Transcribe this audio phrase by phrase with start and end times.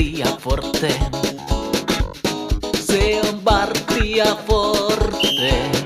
[0.00, 0.88] partía forte.
[2.86, 5.79] Sean partía forte.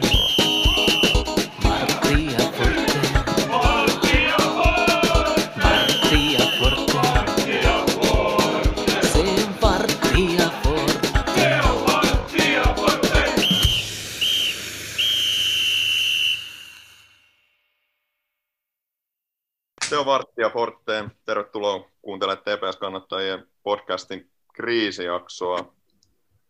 [24.85, 25.75] Kriisijaksoa.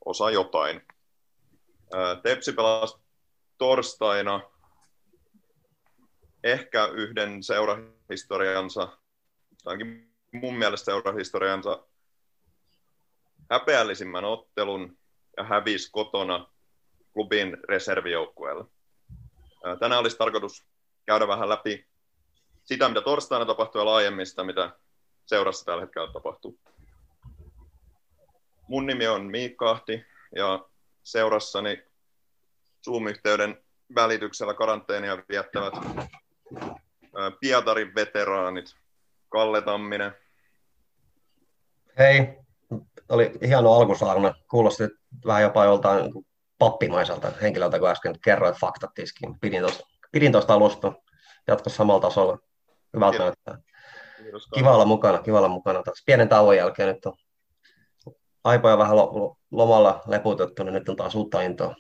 [0.04, 0.82] Osa jotain.
[2.22, 2.96] Tepsi pelasi
[3.58, 4.40] torstaina
[6.44, 8.86] ehkä yhden seurahistoriansa,
[9.64, 11.86] tai ainakin mun mielestä seurahistoriansa
[13.50, 14.98] häpeällisimmän ottelun
[15.36, 16.46] ja hävisi kotona
[17.12, 18.64] klubin reservijoukkueelle.
[19.64, 20.66] Ää, Tänään olisi tarkoitus
[21.06, 21.86] käydä vähän läpi
[22.64, 24.70] sitä, mitä torstaina tapahtui ja laajemmin sitä, mitä
[25.26, 26.58] seurassa tällä hetkellä tapahtuu.
[28.68, 30.04] Mun nimi on Miikka Ahti
[30.36, 30.64] ja
[31.02, 31.82] seurassani
[32.84, 35.74] Zoom-yhteyden välityksellä karanteenia viettävät
[37.40, 38.76] Pietarin veteraanit
[39.28, 40.12] Kalle Tamminen,
[41.98, 42.38] Hei,
[43.08, 44.34] oli hieno alkusaarna.
[44.50, 44.84] Kuulosti
[45.26, 46.12] vähän jopa joltain
[46.58, 49.40] pappimaiselta henkilöltä, kun äsken kerroit faktat tiskiin.
[49.40, 50.92] Pidin tuosta pidin tuosta alusta.
[51.46, 52.38] Jatko samalla tasolla.
[52.94, 53.58] Hyvältä näyttää.
[54.54, 55.82] Kiva olla mukana, kiva olla mukana.
[55.82, 57.16] Taas pienen tauon jälkeen nyt on
[58.44, 61.74] aipoja vähän lo- lo- lomalla leputettu, niin nyt on taas uutta intoa.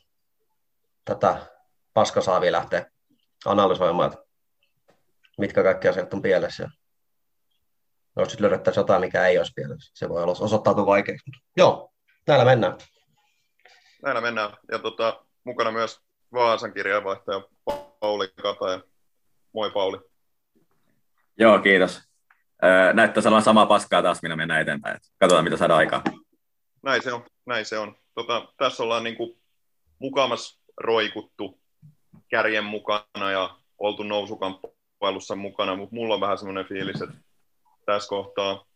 [1.04, 1.46] Tätä
[1.94, 2.86] paskasaavia lähtee
[3.44, 4.24] analysoimaan, että
[5.38, 6.68] mitkä kaikki asiat on pielessä.
[8.16, 11.24] Ja jos sitten löydettäisiin jotain, mikä ei olisi pielessä, se voi olla osoittautua vaikeaksi.
[11.26, 11.92] Mutta Joo,
[12.26, 12.78] näillä mennään.
[14.02, 14.56] Näillä mennään.
[14.72, 16.00] Ja tota, mukana myös
[16.32, 17.42] Vaasan kirjeenvaihtaja
[18.00, 18.80] Pauli Kataja.
[19.52, 19.98] Moi Pauli.
[21.38, 22.02] Joo, kiitos.
[22.64, 25.00] Öö, näyttäisi olevan sama paskaa taas, minä mennään eteenpäin.
[25.20, 26.02] Katsotaan, mitä saadaan aikaan.
[26.84, 27.24] Näin se on.
[27.46, 27.96] Näin se on.
[28.14, 29.40] Tota, tässä ollaan niin kuin
[29.98, 31.60] mukamas roikuttu
[32.28, 37.16] kärjen mukana ja oltu nousukamppailussa mukana, mutta mulla on vähän semmoinen fiilis, että
[37.86, 38.66] tässä kohtaa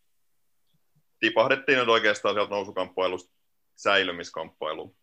[1.21, 3.35] tipahdettiin nyt oikeastaan sieltä nousukamppailusta
[3.77, 4.97] säilymiskamppailuun.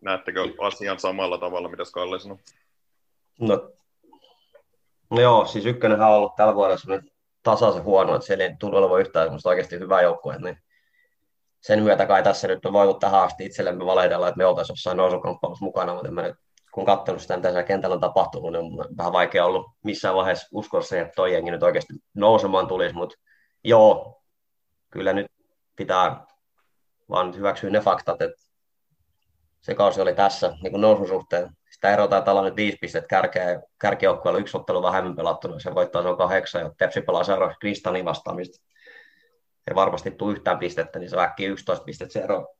[0.00, 2.38] Näettekö asian samalla tavalla, mitä Kalle sanoi?
[3.40, 3.72] No,
[5.10, 7.02] no joo, siis ykkönenhän on ollut tällä vuodella
[7.42, 10.63] tasaisen huono, että siellä ei tunnu olevan yhtään oikeasti hyvää joukkuetta, niin
[11.64, 15.64] sen myötä kai tässä nyt on voinut asti itsellemme valehdella, että me oltaisiin jossain nousukamppailussa
[15.64, 16.36] mukana, mutta en mä nyt,
[16.72, 20.82] kun katsonut sitä, mitä kentällä on tapahtunut, niin on vähän vaikea ollut missään vaiheessa uskoa
[20.82, 23.16] se, että toi jengi nyt oikeasti nousemaan tulisi, mutta
[23.64, 24.22] joo,
[24.90, 25.26] kyllä nyt
[25.76, 26.26] pitää
[27.10, 28.42] vaan hyväksyä ne faktat, että
[29.60, 31.50] se kausi oli tässä niin kuin nousun suhteen.
[31.70, 36.02] Sitä ero taitaa olla nyt viisi pistettä kärkeä, kärkijoukkueella yksi ottelu vähemmän pelattuna, se voittaa
[36.02, 38.73] se on kahdeksan, ja Tepsi pelaa seuraavaksi Kristanin vastaan, mistä
[39.66, 42.54] ei varmasti tule yhtään pistettä, niin se on äkkiä 11 pistettä se ero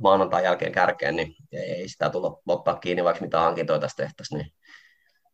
[0.00, 4.38] maanantain jälkeen kärkeen, niin ei, sitä tulla ottaa kiinni, vaikka mitä hankintoja tästä tehtäisiin.
[4.38, 4.52] Niin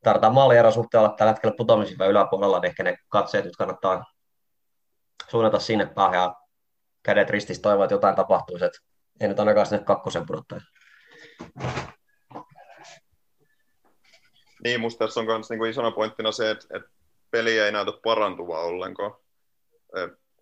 [0.04, 4.04] tarvitaan maalieron suhteen olla tällä hetkellä putoamisen yläpuolella, niin ehkä ne katseet nyt kannattaa
[5.28, 6.34] suunnata sinne päin ja
[7.02, 8.78] kädet ristissä toivoa, että jotain tapahtuisi, että
[9.20, 10.66] ei nyt ainakaan sinne kakkosen pudottaisi.
[14.64, 16.91] Niin, musta tässä on myös niin isona pointtina se, että, että
[17.30, 19.14] peli ei näytä parantuva ollenkaan.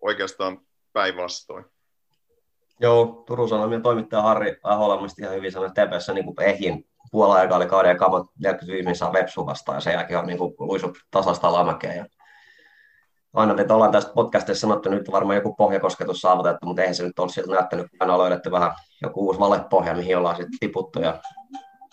[0.01, 0.59] Oikeastaan
[0.93, 1.65] päinvastoin.
[2.79, 7.39] Joo, Turun Sanomien toimittaja Harri Ahola muisti ihan hyvin sanoi, että TPS niin ehjin puola
[7.55, 10.97] oli kauden ja kamat 45 saa Vepsu vastaan ja sen jälkeen on niin kuin luisut
[11.11, 11.93] tasasta alamäkeä.
[11.93, 12.05] Ja
[13.33, 17.19] aina että ollaan tästä podcastissa sanottu, nyt varmaan joku pohjakosketus saavutettu, mutta eihän se nyt
[17.19, 18.71] ole siltä näyttänyt, kun aina on löydetty vähän
[19.01, 20.99] joku uusi valepohja, mihin ollaan sitten tiputtu.
[20.99, 21.19] Ja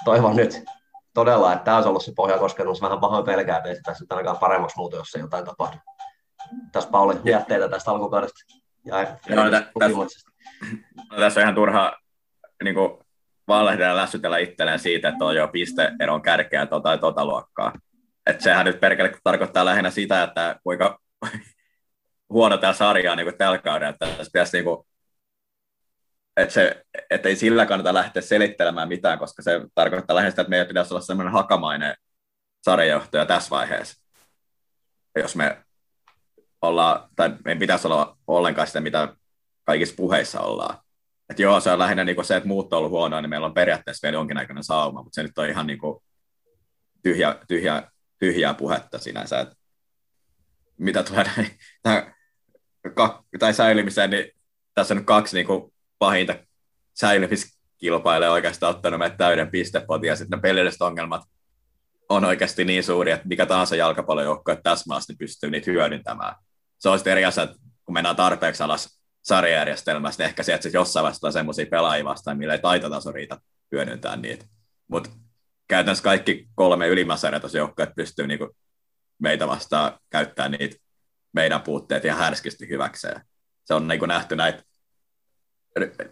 [0.04, 0.64] toivon nyt
[1.14, 2.82] todella, että tämä olisi ollut se pohjakosketus.
[2.82, 5.76] Vähän pahoin pelkää, että ei tässä nyt ainakaan paremmaksi muuta, jos ei jotain tapahdu.
[6.72, 8.38] Tässä Pauli jätteitä tästä alkukaudesta.
[8.84, 10.24] Ja Joo, tä- tässä-
[11.10, 11.96] No, tässä on ihan turha
[12.64, 12.98] niin kuin,
[13.48, 17.72] valehdella ja lässytellä itselleen siitä, että on jo pisteeron kärkeä tota tai tota luokkaa.
[18.26, 20.98] Et sehän nyt perkele tarkoittaa lähinnä sitä, että kuinka
[22.32, 24.86] huono tämä sarja on niin tällä kaudella, että tässä pitäisi niin kuin,
[26.36, 30.50] että, se, että ei sillä kannata lähteä selittelemään mitään, koska se tarkoittaa lähinnä sitä, että
[30.50, 31.94] meidän pitäisi olla sellainen hakamainen
[32.64, 34.04] sarjajohtaja tässä vaiheessa.
[35.16, 35.63] Jos me
[36.64, 39.16] ollaan, tai meidän pitäisi olla ollenkaan sitä, mitä
[39.64, 40.78] kaikissa puheissa ollaan.
[41.30, 43.54] Että joo, se on lähinnä niin se, että muut on ollut huonoa, niin meillä on
[43.54, 46.02] periaatteessa vielä jonkinnäköinen sauma, mutta se nyt on ihan niin kuin
[47.02, 49.40] tyhjä, tyhjä, tyhjää puhetta sinänsä.
[49.40, 49.56] Että
[50.78, 51.50] mitä tulee näin,
[51.82, 52.14] tähän,
[53.38, 54.30] tai säilymiseen, niin
[54.74, 56.34] tässä on nyt kaksi niin kuin pahinta
[56.94, 61.22] säilymiskilpailijaa oikeastaan ottanut meitä täyden pistepotin, ja sitten ne pelilliset ongelmat
[62.08, 66.34] on oikeasti niin suuri, että mikä tahansa jalkapallojoukkue tässä maassa niin pystyy niitä hyödyntämään.
[66.78, 70.78] Se on sitten eri asia, että kun mennään tarpeeksi alas sarjajärjestelmästä, niin ehkä sieltä sitten
[70.78, 73.38] jossain vaiheessa semmoisia pelaajia vastaan, millä ei taitotaso riitä
[73.72, 74.44] hyödyntää niitä.
[74.88, 75.10] Mutta
[75.68, 78.56] käytännössä kaikki kolme ylimmäsarjatason joukkueet pystyy niinku
[79.18, 80.76] meitä vastaan käyttämään niitä
[81.32, 83.20] meidän puutteet ihan härskisti hyväkseen.
[83.64, 84.62] Se on niinku nähty näitä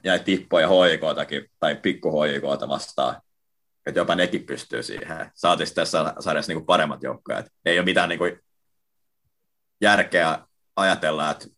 [0.05, 3.23] jäi tippoja hoikoitakin tai pikkuhoikoita vastaan,
[3.87, 5.31] että jopa nekin pystyy siihen.
[5.35, 7.45] Saatiin tässä sarjassa niinku paremmat joukkoja.
[7.65, 8.25] Ei ole mitään niinku
[9.81, 10.39] järkeä
[10.77, 11.49] ajatella, että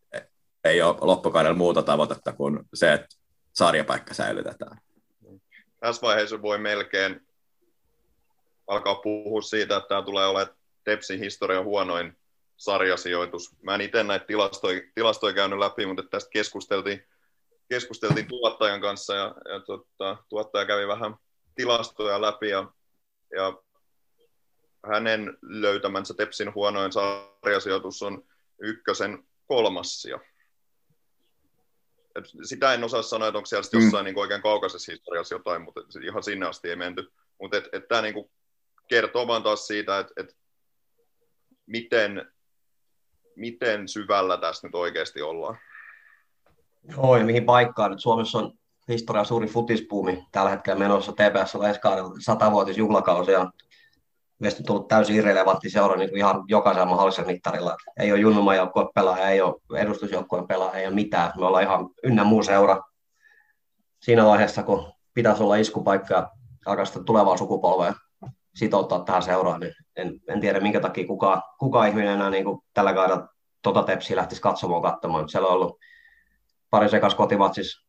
[0.65, 3.17] ei ole loppukaudella muuta tavoitetta kuin se, että
[3.53, 4.79] sarjapaikka säilytetään.
[5.81, 7.27] Tässä vaiheessa voi melkein
[8.67, 12.17] alkaa puhua siitä, että tämä tulee olemaan Tepsin historian huonoin
[12.57, 13.57] sarjasijoitus.
[13.63, 17.07] Mä en itse näitä tilastoja, tilastoja käynyt läpi, mutta tästä keskusteltiin,
[17.69, 21.15] keskusteltiin tuottajan kanssa ja, ja tota, tuottaja kävi vähän
[21.55, 22.73] tilastoja läpi ja,
[23.37, 23.59] ja
[24.93, 28.25] hänen löytämänsä Tepsin huonoin sarjasijoitus on
[28.59, 30.21] ykkösen kolmas sija.
[32.15, 33.85] Et sitä en osaa sanoa, että onko siellä mm.
[33.85, 37.13] jossain niin oikein kaukaisessa historiassa jotain, mutta ihan sinne asti ei menty.
[37.41, 38.31] Mutta et, et tämä niin
[38.89, 40.37] kertoo vaan taas siitä, että et
[41.67, 42.33] miten,
[43.37, 45.59] miten syvällä tässä nyt oikeasti ollaan.
[46.89, 47.91] Joo, ja mihin paikkaan.
[47.91, 48.59] Nyt Suomessa on
[48.89, 51.13] historian suuri futispuumi tällä hetkellä menossa.
[51.13, 53.51] TPS on ensi kaudella satavuotisjuhlakausi ja
[54.49, 57.77] on tullut täysin irrelevantti seura niin ihan jokaisella mahdollisella mittarilla.
[57.99, 61.33] Ei ole junnuman joukkueen pelaaja, ei ole edustusjoukkueen pelaaja, ei ole mitään.
[61.39, 62.83] Me ollaan ihan ynnä muu seura
[64.03, 66.31] siinä vaiheessa, kun pitäisi olla iskupaikka ja
[66.67, 67.95] alkaa tulevaa sukupolvea
[68.55, 72.95] sitouttaa tähän seuraan, niin en, en tiedä minkä takia kuka, kuka ihminen enää niin tällä
[72.95, 73.29] kaudella
[73.63, 75.29] tota tepsiä lähtisi katsomaan katsomaan.
[75.29, 75.79] Siellä on ollut
[76.71, 77.84] pari sekas kotimatsissa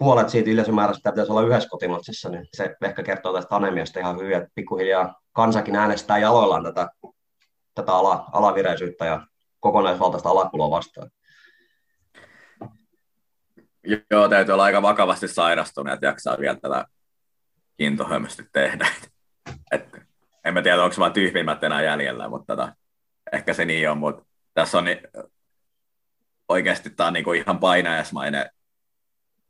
[0.00, 4.36] puolet siitä yleisömäärästä pitäisi olla yhdessä kotimatsissa, niin se ehkä kertoo tästä anemiasta ihan hyvin,
[4.36, 6.88] että pikkuhiljaa kansakin äänestää jaloillaan tätä,
[7.74, 9.26] tätä ala, alavireisyyttä ja
[9.60, 11.10] kokonaisvaltaista alakuloa vastaan.
[14.10, 16.84] Joo, täytyy olla aika vakavasti sairastunut, että jaksaa vielä tätä
[17.78, 18.88] intohömösti tehdä.
[19.72, 19.88] Et,
[20.44, 22.72] en mä tiedä, onko vaan tyhmimmät enää jäljellä, mutta tota,
[23.32, 24.24] ehkä se niin on, mutta
[24.54, 24.84] tässä on
[26.48, 28.50] oikeasti tämä on niin kuin ihan painajaismainen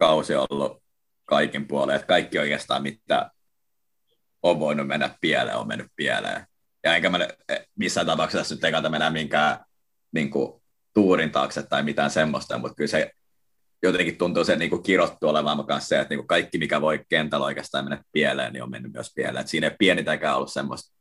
[0.00, 0.82] kausi ollut
[1.24, 3.30] kaikin puoleen, että kaikki oikeastaan mitä
[4.42, 6.46] on voinut mennä pieleen, on mennyt pieleen.
[6.84, 7.18] Ja enkä mä
[7.78, 9.64] missään tapauksessa nyt eikä mennä minkään
[10.12, 10.62] niin kuin,
[10.94, 13.10] tuurin taakse tai mitään semmoista, mutta kyllä se
[13.82, 17.46] jotenkin tuntuu se niin kirottu olevan kanssa se, että niin kuin kaikki mikä voi kentällä
[17.46, 19.40] oikeastaan mennä pieleen, niin on mennyt myös pieleen.
[19.40, 20.96] Että siinä ei pienitäkään ollut semmoista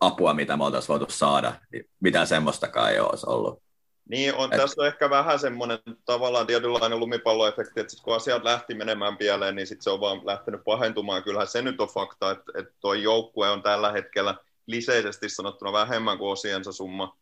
[0.00, 1.60] apua, mitä me oltaisiin voitu saada.
[2.00, 3.62] Mitään semmoistakaan ei olisi ollut.
[4.08, 4.60] Niin, on, Et...
[4.60, 9.56] tässä on ehkä vähän semmoinen tavallaan tietynlainen lumipalloefekti, että sit kun asiat lähti menemään pieleen,
[9.56, 11.22] niin sit se on vaan lähtenyt pahentumaan.
[11.22, 14.34] Kyllähän se nyt on fakta, että, että tuo joukkue on tällä hetkellä
[14.66, 17.16] liseisesti sanottuna vähemmän kuin osiensa summa.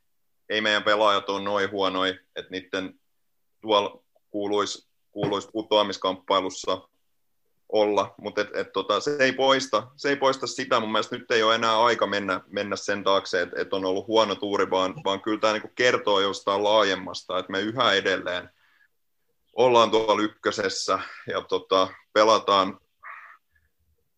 [0.49, 3.01] Ei meidän pelaajat ole noin huonoja, että niiden
[3.61, 6.89] tuolla kuuluisi, kuuluisi putoamiskamppailussa
[7.75, 10.81] olla, mutta et, et, tota, se, ei poista, se ei poista sitä.
[10.81, 14.07] Mun mielestä nyt ei ole enää aika mennä, mennä sen taakse, että et on ollut
[14.07, 18.51] huono tuuri, vaan, vaan kyllä tämä niinku kertoo jostain laajemmasta, että me yhä edelleen
[19.53, 22.81] ollaan tuolla ykkösessä ja tota, pelataan,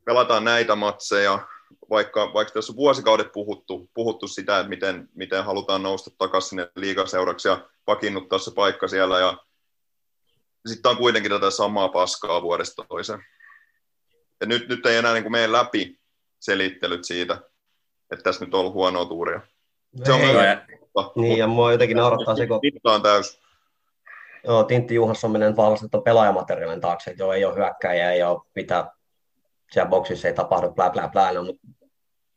[0.04, 1.46] pelataan näitä matseja,
[1.90, 6.70] vaikka, vaikka tässä on vuosikaudet puhuttu, puhuttu sitä, että miten, miten halutaan nousta takaisin sinne
[6.76, 9.36] liigaseuraksi ja vakiinnuttaa se paikka siellä ja
[10.66, 13.35] sitten on kuitenkin tätä samaa paskaa vuodesta toiseen.
[14.40, 16.00] Ja nyt, nyt ei enää niin kuin mene läpi
[16.40, 17.34] selittelyt siitä,
[18.10, 19.40] että tässä nyt on ollut huonoa tuuria.
[20.04, 20.66] Se on hyvä.
[21.16, 22.60] Niin, ja mua jotenkin naurattaa se, kun...
[22.84, 23.40] on täys.
[24.44, 28.40] Joo, Tintti Juhasson menee vahvasti tuon pelaajamateriaalin taakse, että joo, ei ole hyökkäjä, ei ole
[28.54, 28.90] mitä,
[29.72, 31.66] siellä boksissa ei tapahdu, blä, blä, blä, no, mutta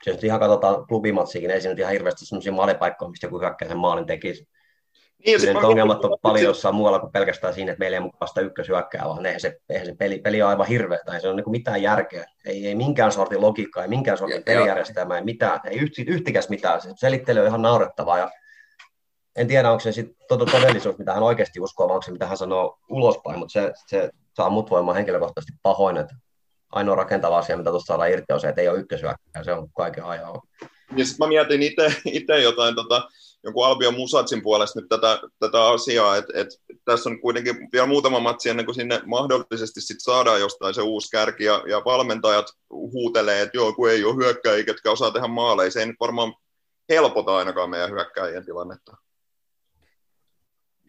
[0.05, 4.05] jos ihan katsotaan klubimatsikin, ei siinä nyt ihan hirveästi sellaisia maalipaikkoja, mistä joku hyökkäisen maalin
[4.05, 4.49] tekisi.
[5.25, 8.41] Niin, Kyllä ongelmat on paljon jossain muualla kuin pelkästään siinä, että meillä ei mukaan sitä
[8.41, 11.51] ykkösyökkää, vaan eihän se, eihän se peli, peli on aivan hirveä, tai se on niin
[11.51, 12.25] mitään järkeä.
[12.45, 16.81] Ei, ei minkään sortin logiikkaa, ei minkään sortin pelijärjestelmää, ei mitään, ei yhti, yhtikäs mitään.
[16.81, 18.31] Se selittely on ihan naurettavaa ja
[19.35, 22.37] en tiedä, onko se sitten todellisuus, mitä hän oikeasti uskoo, vai onko se, mitä hän
[22.37, 26.15] sanoo ulospäin, mutta se, se saa mut voimaan henkilökohtaisesti pahoin, että
[26.71, 29.69] ainoa rakentava asia, mitä tuosta saadaan irti, on se, että ei ole ykkösyökkää, se on
[29.77, 30.33] kaiken ajan.
[30.95, 31.61] Ja sitten mä mietin
[32.05, 33.07] itse jotain tota,
[33.43, 36.47] jonkun Albion Musatsin puolesta nyt tätä, tätä asiaa, että et,
[36.85, 41.09] tässä on kuitenkin vielä muutama matsi ennen kuin sinne mahdollisesti sit saadaan jostain se uusi
[41.11, 45.71] kärki, ja, ja valmentajat huutelee, että joo, kun ei ole hyökkäjiä, ketkä osaa tehdä maaleja,
[45.71, 46.33] se ei nyt varmaan
[46.89, 48.97] helpota ainakaan meidän hyökkäjien tilannetta.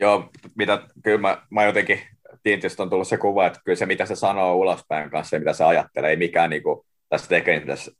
[0.00, 2.00] Joo, mitä, kyllä mä, mä jotenkin,
[2.42, 5.52] Tintistä on tullut se kuva, että kyllä se mitä se sanoo ulospäin kanssa, se mitä
[5.52, 7.92] se ajattelee, ei mikään niin kuin, tästä teknisessä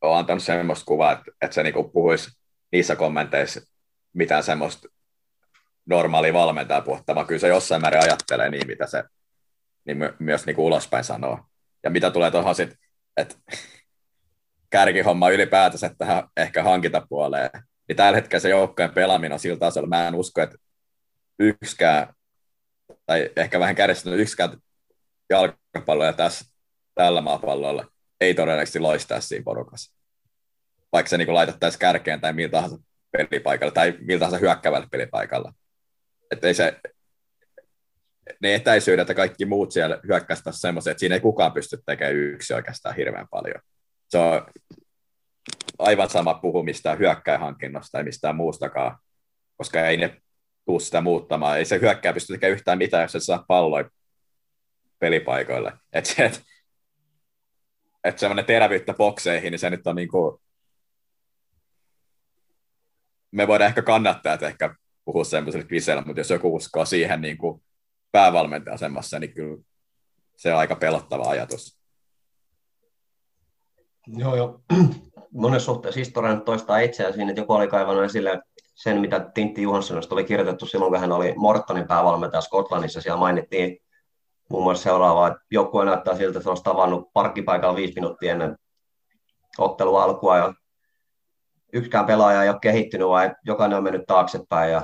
[0.00, 2.30] on antanut semmoista kuvaa, että, että se niin kuin, puhuisi
[2.72, 3.60] niissä kommenteissa
[4.12, 4.88] mitään semmoista
[5.86, 9.04] normaali valmentaja puhuttaa, vaan kyllä se jossain määrin ajattelee niin, mitä se
[9.84, 11.40] niin my, myös niin kuin ulospäin sanoo.
[11.82, 12.78] Ja mitä tulee tuohon sitten,
[13.16, 13.34] että
[14.70, 17.50] kärkihomma ylipäätänsä tähän ehkä hankintapuoleen,
[17.88, 20.56] niin tällä hetkellä se joukkojen pelaaminen on sillä tasolla, mä en usko, että
[21.38, 22.14] yksikään,
[23.06, 24.58] tai ehkä vähän kärjistynyt yksikään
[25.30, 26.44] jalkapalloja tässä,
[26.94, 27.86] tällä maapallolla
[28.20, 29.97] ei todennäköisesti loistaa siinä porukassa.
[30.92, 32.76] Vaikka se niin laitettaisiin kärkeen tai miltä tahansa
[33.10, 35.52] pelipaikalla tai miltä tahansa hyökkävällä pelipaikalla.
[36.30, 36.80] Että ei se,
[38.42, 42.54] ne etäisyydet ja kaikki muut siellä hyökkäistä semmoisia, että siinä ei kukaan pysty tekemään yksi
[42.54, 43.60] oikeastaan hirveän paljon.
[44.08, 44.46] Se on
[45.78, 48.98] aivan sama puhu mistään hyökkäjähankinnasta tai mistään muustakaan,
[49.56, 50.16] koska ei ne
[50.64, 51.58] tuu sitä muuttamaan.
[51.58, 53.90] Ei se hyökkää pysty tekemään yhtään mitään, jos se saa palloja
[54.98, 55.72] pelipaikoille.
[55.92, 56.42] Että et,
[58.04, 60.40] et semmoinen terävyyttä bokseihin, niin se nyt on niin kuin...
[63.30, 67.38] Me voidaan ehkä kannattaa, että ehkä puhua semmoiselle kvisellä, mutta jos joku uskoo siihen niin
[67.38, 67.62] kuin
[68.12, 69.58] päävalmentajasemassa, niin kyllä
[70.36, 71.78] se on aika pelottava ajatus.
[74.06, 74.60] Joo, joo.
[75.32, 78.40] Monessa suhteessa historia toistaa itseään siinä, että joku oli kaivannut esille
[78.74, 83.00] sen, mitä Tintti Johanssonista oli kirjoitettu silloin, kun hän oli Mortonin päävalmentaja Skotlannissa.
[83.00, 83.78] Siellä mainittiin
[84.50, 88.56] muun muassa seuraavaa, että joukkue näyttää siltä, että se olisi tavannut parkkipaikalla viisi minuuttia ennen
[89.58, 90.54] ottelua alkua ja
[91.72, 94.82] yksikään pelaaja ei ole kehittynyt, vaan jokainen on mennyt taaksepäin ja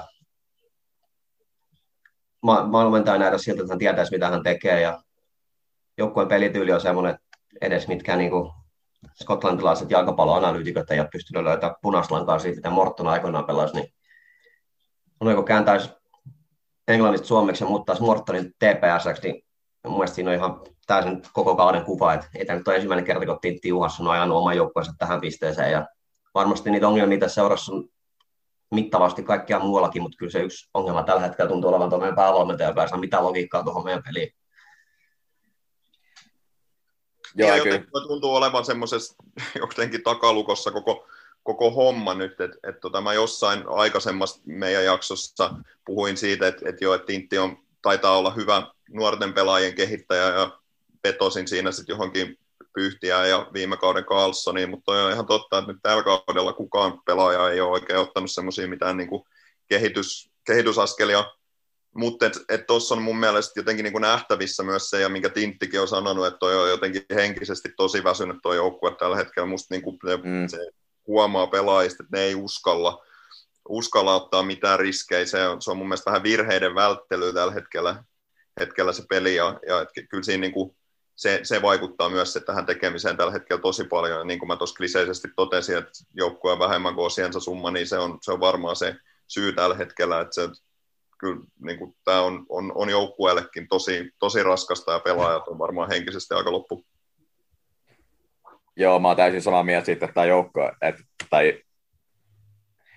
[2.47, 5.03] valmentaja nähdä siltä, että hän tietäisi, mitä hän tekee ja
[5.99, 8.53] joukkueen pelityyli on semmoinen, että edes mitkä niin kuin
[9.23, 13.95] skotlantilaiset jalkapalloanalyytikot ei ole pystynyt löytämään punaislankaa siitä, mitä Morton aikoinaan pelasi, niin
[15.21, 15.91] on kun kääntäisi
[16.89, 19.43] englannista suomeksi ja muuttaisi Mortonin TPS, niin
[19.87, 23.05] mun mielestä siinä on ihan täysin koko kauden kuva, että ei tämä nyt ole ensimmäinen
[23.05, 25.87] kerta, kun Tintti Juhasson on ajanut oman joukkueensa tähän pisteeseen ja
[26.35, 27.89] varmasti niitä ongelmia tässä seurassa on
[28.75, 32.69] mittavasti kaikkia muuallakin, mutta kyllä se yksi ongelma tällä hetkellä tuntuu olevan tuo meidän päävalmentaja,
[32.69, 34.35] joka ei saa mitään logiikkaa tuohon meidän peliin.
[37.37, 38.07] Joo, kyllä.
[38.09, 39.15] tuntuu olevan semmoisessa
[39.61, 41.07] jotenkin takalukossa koko,
[41.43, 46.81] koko homma nyt, että et tota, mä jossain aikaisemmassa meidän jaksossa puhuin siitä, että et
[46.81, 50.59] jo, että Tintti on, taitaa olla hyvä nuorten pelaajien kehittäjä ja
[51.03, 52.39] petosin siinä sitten johonkin
[52.75, 57.51] Pyhtiä ja viime kauden Carlsoniin, mutta on ihan totta, että nyt tällä kaudella kukaan pelaaja
[57.51, 59.23] ei ole oikein ottanut semmoisia mitään niin kuin
[59.69, 61.25] kehitys, kehitysaskelia,
[61.95, 62.27] mutta
[62.67, 66.39] tuossa on mun mielestä jotenkin niin nähtävissä myös se, ja minkä Tinttikin on sanonut, että
[66.39, 69.47] toi on jotenkin henkisesti tosi väsynyt tuo joukkue tällä hetkellä.
[69.47, 70.49] Musta niin kuin se, mm.
[70.49, 70.59] se
[71.07, 73.05] huomaa pelaajista, että ne ei uskalla,
[73.69, 75.27] uskalla ottaa mitään riskejä.
[75.27, 78.05] Se on, se on mun mielestä vähän virheiden välttelyä tällä hetkellä,
[78.61, 80.77] hetkellä se peli, ja, ja et kyllä siinä niin kuin
[81.17, 84.19] se, se vaikuttaa myös tähän tekemiseen tällä hetkellä tosi paljon.
[84.19, 87.87] Ja niin kuin mä tuossa kliseisesti totesin, että joukkue on vähemmän kuin osiensa summa, niin
[87.87, 88.97] se on, se on varmaan se
[89.29, 90.49] syy tällä hetkellä, että se,
[91.19, 95.89] kyllä niin kuin, tämä on, on, on joukkueellekin tosi, tosi raskasta ja pelaajat on varmaan
[95.89, 96.85] henkisesti aika loppu.
[98.77, 101.63] Joo, mä oon täysin samaa mieltä siitä, että tämä joukko, että, tai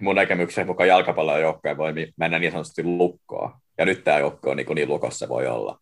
[0.01, 3.59] mun näkemyksen mukaan jalkapallon joukkoja voi mennä niin sanotusti lukkoa.
[3.77, 5.79] Ja nyt tämä joukko on niin, niin lukossa voi olla.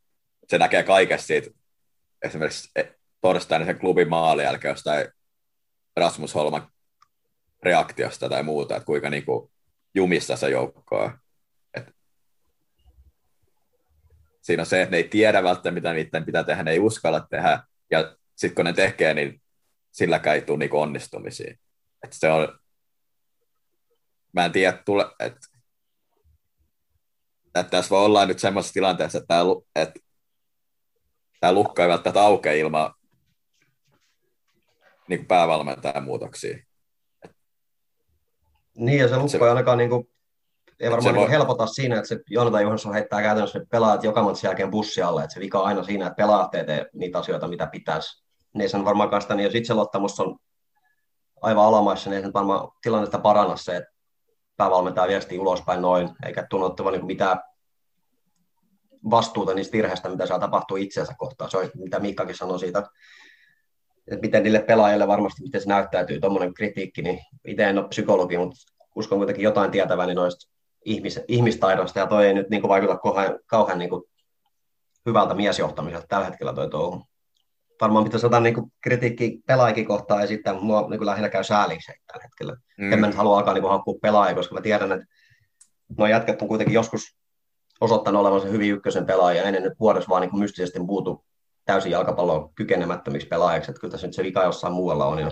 [0.48, 1.50] Se näkee kaikesta siitä
[2.25, 2.84] esimerkiksi e,
[3.22, 5.08] torstaina sen klubin maali jälkeen jostain
[5.96, 6.67] Rasmus Holman
[7.63, 9.51] reaktiosta tai muuta, että kuinka niin kuin
[9.94, 11.20] jumissa se joukko on.
[11.74, 11.96] Et
[14.41, 17.20] siinä on se, että ne ei tiedä välttämättä, mitä niiden pitää tehdä, ne ei uskalla
[17.20, 19.41] tehdä, ja sitten kun ne tekee, niin
[19.91, 21.55] silläkään ei tule niin onnistumisia.
[22.03, 22.60] Et se on,
[24.34, 25.48] mä en tiedä, tule, että
[27.55, 29.36] että tässä voi olla nyt semmoisessa tilanteessa, että,
[29.75, 30.00] että
[31.39, 32.94] tämä lukka ei välttämättä aukea ilman
[35.08, 36.58] niin päävalmentajan muutoksia.
[38.77, 40.10] Niin, ja se lukko se, ei ainakaan niin kuin,
[40.80, 41.32] ei varmaan niin voi...
[41.32, 45.34] helpota siinä, että se Jonathan Johansson heittää käytännössä pelaajat joka matsin jälkeen bussi alle, että
[45.34, 48.25] se vika on aina siinä, että pelaajat ei tee niitä asioita, mitä pitäisi.
[48.54, 50.38] Niin ei sen varmaan sitä, niin jos itseluottamus on
[51.42, 53.92] aivan alamaissa, niin ei sen varmaan tilannetta paranna se, että
[54.58, 57.39] päävalmentaja viestii ulospäin noin, eikä tunnu ottavan niin mitään
[59.09, 61.51] vastuuta niistä virheistä, mitä saa tapahtuu itsensä kohtaan.
[61.51, 62.79] Se on, mitä Mikkakin sanoi siitä,
[64.07, 68.38] että miten niille pelaajille varmasti, miten se näyttäytyy, tuommoinen kritiikki, niin itse en ole psykologi,
[68.38, 68.55] mutta
[68.95, 70.51] uskon kuitenkin jotain tietäväni noista
[70.85, 74.03] ihmis, ihmistaidoista, ja toi ei nyt niin kuin vaikuta kauhean, kauhean niin kuin
[75.05, 77.07] hyvältä miesjohtamiselta tällä hetkellä toi touhu.
[77.81, 81.91] Varmaan pitäisi ottaa niin kritiikki pelaajakin kohtaan ja sitten mua niin kuin lähinnä käy sääliksi
[82.07, 82.55] tällä hetkellä.
[82.77, 82.93] Mm.
[82.93, 85.05] En mä nyt halua alkaa niin kuin hakkua pelaajia, koska mä tiedän, että
[85.97, 87.17] nuo jätkät on kuitenkin joskus
[87.82, 91.25] osoittanut olevansa hyvin ykkösen pelaaja, ennen nyt vuodessa vaan niin mystisesti muutu
[91.65, 95.32] täysin jalkapallon kykenemättömiksi pelaajiksi, että kyllä tässä nyt se vika jossain muualla on jo.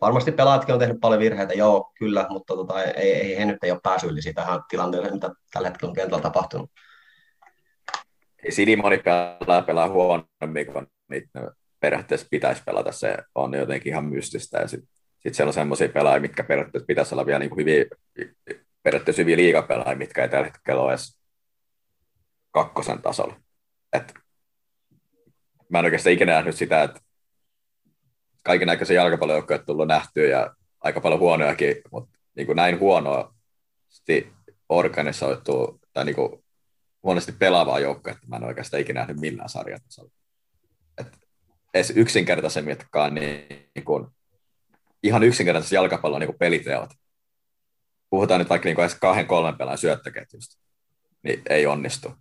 [0.00, 3.70] varmasti pelaajatkin on tehnyt paljon virheitä, joo, kyllä, mutta tota, ei, ei he nyt ei
[3.70, 6.70] ole pääsyyllisiä tähän tilanteeseen, mitä tällä hetkellä on kentällä tapahtunut.
[8.48, 12.92] Sidi moni pelaa, pelaa huonommin kuin niitä periaatteessa pitäisi pelata.
[12.92, 14.58] Se on jotenkin ihan mystistä.
[14.58, 17.84] Ja sitten sit siellä on semmoisia pelaajia, mitkä periaatteessa pitäisi olla vielä niin kuin hyviä,
[18.82, 21.18] periaatteessa hyviä liigapelaajia, mitkä ei tällä hetkellä ole edes
[22.50, 23.40] kakkosen tasolla.
[23.92, 24.14] Et
[25.68, 27.00] mä en oikeastaan ikinä nähnyt sitä, että
[28.42, 33.34] kaiken näköisiä jalkapallojoukkoja on tullut nähtyä ja aika paljon huonojakin, mutta niin kuin näin huonoa
[34.68, 36.44] organisoitu tai niin kuin
[37.02, 40.10] huonosti pelaavaa joukkoa, että mä en oikeastaan ikinä nähnyt millään sarjatasolla.
[40.98, 41.18] Et
[41.74, 44.06] edes yksinkertaisemmitkaan niin, kuin,
[45.02, 46.90] ihan yksinkertaisesti jalkapallon niin peliteot.
[48.10, 50.60] Puhutaan nyt vaikka niin kuin edes kahden kolmen pelaajan syöttöketjusta,
[51.22, 52.12] niin ei onnistu.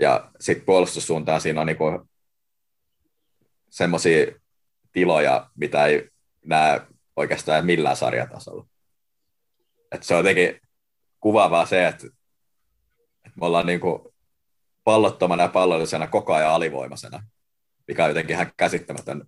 [0.00, 2.08] Ja sitten puolustussuuntaan siinä on niin
[3.70, 4.26] semmoisia
[4.92, 6.08] tiloja, mitä ei
[6.44, 6.80] näe
[7.16, 8.66] oikeastaan millään sarjatasolla.
[9.92, 10.60] Et se on jotenkin
[11.20, 12.06] kuvaavaa se, että,
[13.24, 14.02] että me ollaan niin kuin
[14.84, 17.22] pallottomana ja pallollisena koko ajan alivoimasena,
[17.88, 19.24] mikä on jotenkin ihan käsittämätön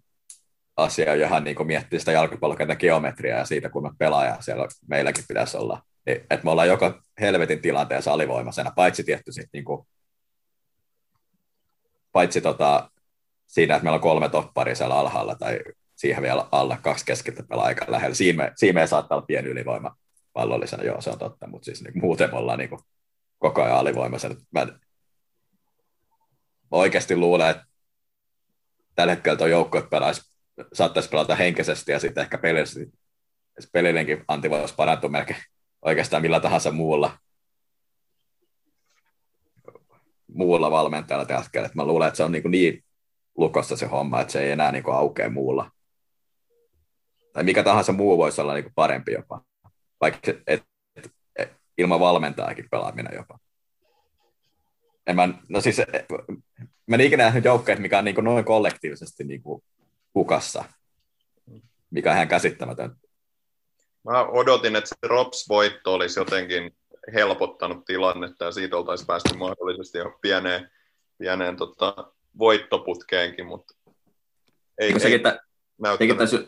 [0.76, 5.56] asia, johon niin miettii sitä jalkapallokentän geometriaa ja siitä, kun me pelaaja siellä meilläkin pitäisi
[5.56, 5.82] olla.
[6.06, 9.86] Niin, että me ollaan joka helvetin tilanteessa alivoimasena, paitsi tietty sitten niin kuin,
[12.12, 12.90] paitsi tota,
[13.46, 15.60] siinä, että meillä on kolme topparia siellä alhaalla tai
[15.96, 18.14] siihen vielä alle kaksi keskittä pelaa aika lähellä.
[18.14, 19.96] Siinä me, siinä me saattaa olla pieni ylivoima
[20.32, 22.80] pallollisena, joo se on totta, mutta siis niin, muuten me ollaan niin kuin,
[23.38, 24.34] koko ajan alivoimaisena.
[24.50, 24.78] Mä, mä
[26.70, 27.64] oikeasti luulen, että
[28.94, 30.35] tällä hetkellä tuo joukkue pelaisi,
[30.72, 32.92] saattaisi pelata henkisesti ja sitten ehkä pelillisesti,
[33.72, 35.38] pelillinenkin anti voisi parantua melkein
[35.82, 37.18] oikeastaan millä tahansa muulla
[40.36, 41.70] muulla valmentajalla tällä hetkellä.
[41.74, 42.84] Mä luulen, että se on niin, niin
[43.36, 45.70] lukossa se homma, että se ei enää niin kuin aukea muulla.
[47.32, 49.42] Tai mikä tahansa muu voisi olla niin parempi jopa,
[50.00, 50.62] vaikka et,
[50.96, 53.38] et, et, ilman valmentajakin pelaaminen jopa.
[55.06, 55.76] En mä, no siis,
[56.86, 59.62] mä en ikinä nähnyt joukkoja, mikä on niin kuin noin kollektiivisesti niin kuin
[60.16, 60.64] hukassa,
[61.90, 62.96] mikä on ihan käsittämätön.
[64.04, 66.76] Mä odotin, että se Rops-voitto olisi jotenkin
[67.14, 70.70] helpottanut tilannetta ja siitä oltaisiin päästy mahdollisesti jo pieneen,
[71.18, 73.74] pieneen tota, voittoputkeenkin, mutta
[74.78, 75.40] ei, ei sekin, että,
[75.98, 76.44] sekin tässä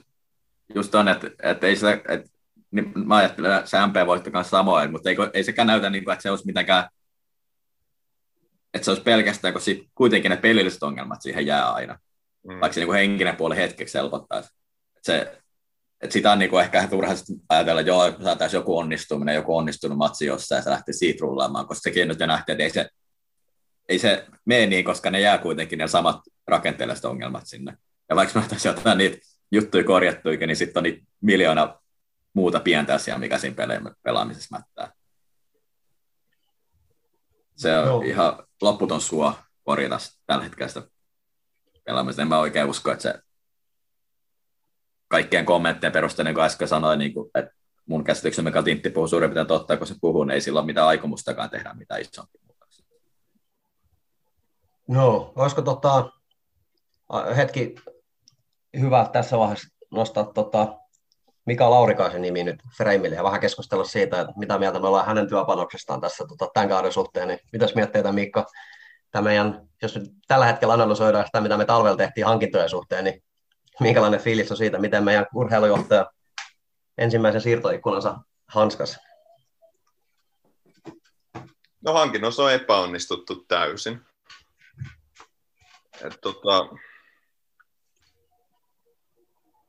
[0.74, 2.28] just on, että, että ei sitä, että,
[2.70, 6.12] niin mä ajattelen, että se MP-voitto kanssa samoin, mutta ei, ei sekään näytä, niin kuin,
[6.12, 6.88] että se olisi mitenkään,
[8.74, 11.98] että se olisi pelkästään, kun sit kuitenkin ne pelilliset ongelmat siihen jää aina,
[12.44, 12.60] mm.
[12.60, 14.50] vaikka se niin kuin henkinen puoli hetkeksi helpottaisi.
[14.96, 15.42] Että se,
[16.00, 17.14] että sitä on niin kuin ehkä turha
[17.48, 21.66] ajatella, että joo, saataisiin joku onnistuminen, joku onnistunut matsi jossain ja se lähtee siitä rullaamaan,
[21.66, 22.90] koska sekin nyt jo nähtiin, että ei se,
[23.88, 27.76] ei se mene niin, koska ne jää kuitenkin ne samat rakenteelliset ongelmat sinne.
[28.08, 29.18] Ja vaikka me jotain niitä
[29.52, 31.80] juttuja korjattuikin, niin sitten on niitä miljoona
[32.34, 33.56] muuta pientä asiaa, mikä siinä
[34.02, 34.92] pelaamisessa mättää.
[37.56, 38.00] Se on no.
[38.00, 40.88] ihan lopputon suo korjata tällä hetkellä sitä
[41.88, 42.22] pelaamista.
[42.22, 43.14] En mä oikein usko, että se
[45.08, 47.54] kaikkien kommenttien perusteella, niin kuin äsken sanoin, niin kuin, että
[47.86, 50.66] mun käsityksen mikä Tintti puhuu suurin piirtein totta, kun se puhuu, niin ei sillä ole
[50.66, 52.86] mitään aikomustakaan tehdä mitään isompia muutoksia.
[54.88, 56.10] No, olisiko tota,
[57.36, 57.74] hetki
[58.80, 60.78] hyvä tässä vaiheessa nostaa tota,
[61.46, 65.28] Mika Laurikaisen nimi nyt Freimille ja vähän keskustella siitä, että mitä mieltä me ollaan hänen
[65.28, 67.28] työpanoksestaan tässä tota, tämän kauden suhteen.
[67.28, 68.44] Niin mitäs mietteitä Mikko,
[69.10, 73.22] tämä meidän, jos nyt tällä hetkellä analysoidaan sitä, mitä me talvella tehtiin hankintojen suhteen, niin
[73.80, 76.12] minkälainen fiilis on siitä, miten meidän urheilujohtaja
[76.98, 78.98] ensimmäisen siirtoikkunansa hanskas?
[81.80, 84.00] No hankinnossa on epäonnistuttu täysin.
[86.04, 86.68] Et, tota,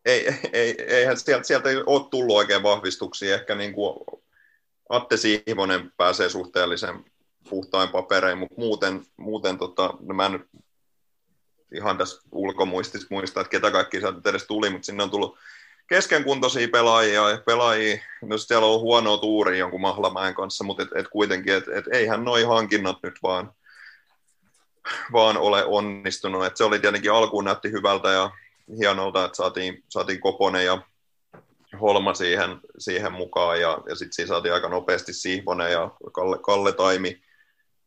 [0.05, 3.35] ei, ei, eihän sieltä, sieltä ei ole tullut oikein vahvistuksia.
[3.35, 4.21] Ehkä niin kuin
[4.89, 7.05] Atte Siivonen pääsee suhteellisen
[7.49, 10.45] puhtain paperein, mutta muuten, muuten tota, no mä en
[11.75, 15.37] ihan tässä ulkomuistissa muista, että ketä kaikki sieltä edes tuli, mutta sinne on tullut
[15.87, 21.07] keskenkuntoisia pelaajia ja pelaajia, no siellä on huonoa tuuri jonkun Mahlamäen kanssa, mutta et, et
[21.07, 23.51] kuitenkin, että et eihän noi hankinnat nyt vaan,
[25.11, 26.45] vaan ole onnistunut.
[26.45, 28.31] Et se oli tietenkin alkuun näytti hyvältä ja
[28.77, 30.81] hienolta, että saatiin, saatiin Koponen ja
[31.81, 36.71] Holma siihen, siihen mukaan ja, ja sitten siinä saatiin aika nopeasti Sihvonen ja Kalle, Kalle
[36.71, 37.21] Taimi,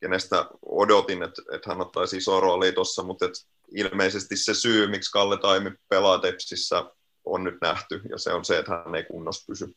[0.02, 3.32] kenestä odotin, että, että hän ottaisi iso rooli tuossa, mutta et
[3.74, 6.84] ilmeisesti se syy, miksi Kalle Taimi pelaa Tepsissä,
[7.24, 9.74] on nyt nähty, ja se on se, että hän ei kunnossa pysy.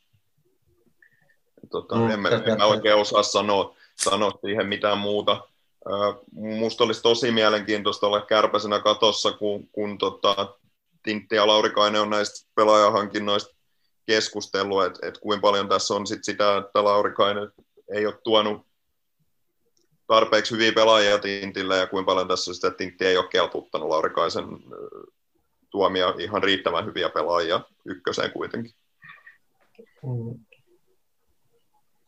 [1.72, 5.48] Tota, mm, en, mä, en mä oikein osaa sanoa, sanoa siihen mitään muuta.
[6.32, 10.56] Minusta olisi tosi mielenkiintoista olla kärpäisenä katossa, kun, kun tota,
[11.04, 13.56] Tintti ja Laurikainen on näistä pelaajahankinnoista
[14.06, 17.52] keskustellut, että, että kuinka paljon tässä on sit sitä, että Laurikainen
[17.96, 18.66] ei ole tuonut
[20.08, 24.46] tarpeeksi hyviä pelaajia Tintille ja kuinka paljon tässä sitä, Tintti ei ole kelputtanut Laurikaisen
[25.70, 28.74] tuomia ihan riittävän hyviä pelaajia ykköseen kuitenkin.
[29.80, 30.46] Mm.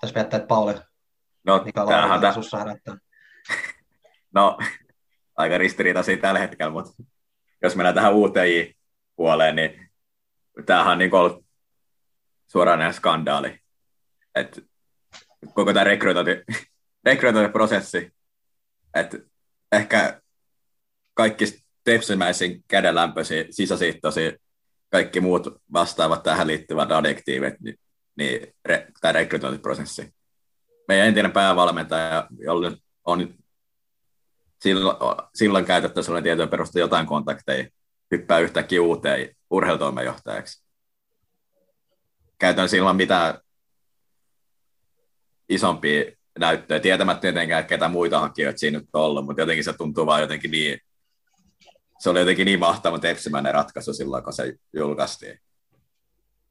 [0.02, 0.74] Tässä miettii, että Pauli,
[1.48, 2.98] No, mikä tämähän, on sussa herättää.
[4.34, 4.58] no,
[5.38, 7.04] aika ristiriitaisia tällä hetkellä, mutta
[7.62, 9.90] jos mennään tähän UTI-puoleen, niin
[10.66, 11.46] tämähän on niin ollut
[12.48, 13.60] suoraan skandaali.
[14.36, 14.66] Et
[15.54, 16.32] koko tämä rekrytointi,
[17.08, 18.12] rekrytointiprosessi,
[18.96, 19.18] että
[19.72, 20.22] ehkä
[21.14, 21.46] kaikki
[21.84, 24.32] tepsimäisin kädenlämpöisiä, sisäsiittoisia,
[24.92, 27.80] kaikki muut vastaavat tähän liittyvät adjektiivit, niin,
[28.16, 30.14] niin re, tämä rekrytointiprosessi.
[30.88, 32.72] Meidän entinen päävalmentaja, jolla
[33.06, 33.34] on
[34.62, 34.98] silloin,
[35.36, 37.68] silloin käytetty sellainen tietojen perusteella jotain kontakteja,
[38.12, 40.64] hyppää yhtäkkiä uuteen urheilutoimenjohtajaksi.
[42.40, 43.40] Käytän silloin mitään
[45.50, 49.74] isompia näyttöjä, tietämättä tietenkään, että ketä muita hakijoita siinä nyt on ollut, mutta jotenkin se
[49.74, 50.80] tuntuu vaan jotenkin niin,
[52.00, 55.40] se oli jotenkin niin mahtava tepsimäinen ratkaisu silloin, kun se julkaistiin.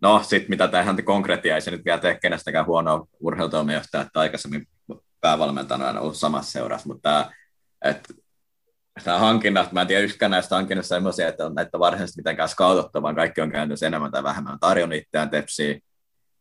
[0.02, 4.68] No, sitten mitä tähän konkreettia, ei se nyt vielä tee kenestäkään huonoa urheilutoimenjohtajaa, että aikaisemmin
[5.20, 7.30] päävalmentajana on ollut samassa seurassa, mutta tämä,
[7.84, 8.14] että
[9.04, 13.02] nämä hankinnat, mä en tiedä yksikään näistä hankinnasta sellaisia, että on näitä varsinaisesti mitenkään skautottu,
[13.02, 15.78] vaan kaikki on käynyt enemmän tai vähemmän tarjonnut itseään tepsiä.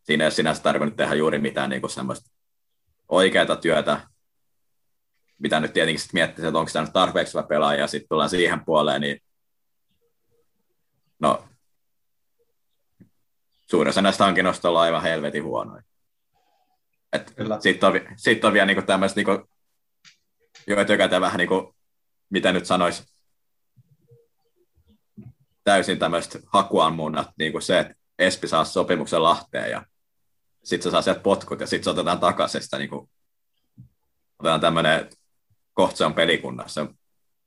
[0.03, 2.31] Siinä ei sinänsä tarvinnut tehdä juuri mitään niin semmoista
[3.09, 4.01] oikeaa työtä,
[5.39, 8.29] mitä nyt tietenkin sitten miettii, että onko tämä nyt tarpeeksi hyvä pelaaja, ja sitten tullaan
[8.29, 9.21] siihen puoleen, niin
[11.19, 11.47] no,
[13.69, 15.83] suurin osa näistä hankinnoista on aivan helvetin huonoja.
[17.59, 19.49] Sitten on, sit on vielä niinku tämmöistä, niinku,
[20.67, 21.75] joita joka vähän niinku,
[22.29, 23.03] mitä nyt sanoisi,
[25.63, 29.85] täysin tämmöistä hakuammunnat, niin kuin se, että Espi saa sopimuksen Lahteen ja
[30.65, 33.09] sitten se saa sieltä potkut ja sitten se otetaan takaisin sitä, niin kuin,
[34.39, 35.09] otetaan tämmöinen,
[35.73, 36.87] kohta se on pelikunnassa,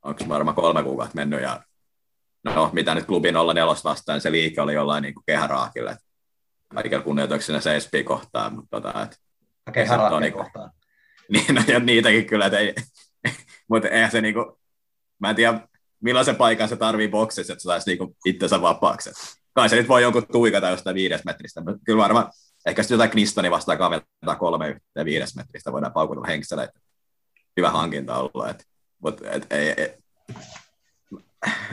[0.02, 1.62] onko varmaan kolme kuukautta mennyt ja
[2.44, 5.96] no mitä nyt klubin olla nelosta vastaan, niin se liike oli jollain niin kuin kehäraakille.
[6.74, 9.16] Kaikilla kunnioituksena se Espi kohtaan, mutta tota, et,
[9.72, 10.70] kehäraakille niin, kohtaan.
[11.32, 12.74] Niin, no, ja niitäkin kyllä, että ei,
[13.70, 14.58] mutta eihän se niinku,
[15.18, 15.68] mä en tiedä
[16.00, 19.10] millaisen paikan se tarvii boksissa, että se saisi niinku itsensä vapaaksi.
[19.52, 22.32] Kai se nyt voi jonkun tuikata jostain viides metristä, mutta kyllä varmaan
[22.68, 26.80] ehkä sitten jotain Knistoni vastaan kaventaa kolme yhteen viides metristä, voidaan paukutella henkseleitä.
[27.56, 28.66] Hyvä hankinta ollut, et,
[29.30, 29.94] et, ei,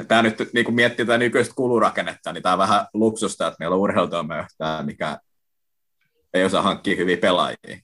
[0.07, 3.73] tämä nyt niin kun miettii tätä nykyistä kulurakennetta, niin tämä on vähän luksusta, että meillä
[3.73, 5.19] on urheilutoimijohtaja, mikä
[6.33, 7.79] ei osaa hankkia hyviä pelaajia.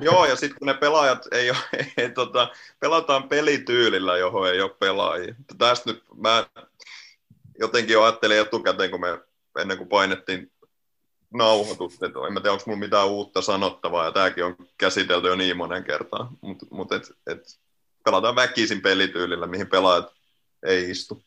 [0.00, 1.58] Joo, ja sitten kun ne pelaajat ei ole,
[1.96, 5.34] ei, tota, pelataan pelityylillä, johon ei ole pelaajia.
[5.58, 6.46] Tästä nyt mä
[7.58, 9.18] jotenkin jo ajattelin etukäteen, kun me
[9.58, 10.52] ennen kuin painettiin
[11.34, 15.34] nauhoitusta, että en mä tiedä, onko mulla mitään uutta sanottavaa, ja tämäkin on käsitelty jo
[15.34, 17.58] niin monen kertaan, mutta mut et, et,
[18.04, 20.12] pelataan väkisin pelityylillä, mihin pelaajat
[20.62, 21.22] ei istu.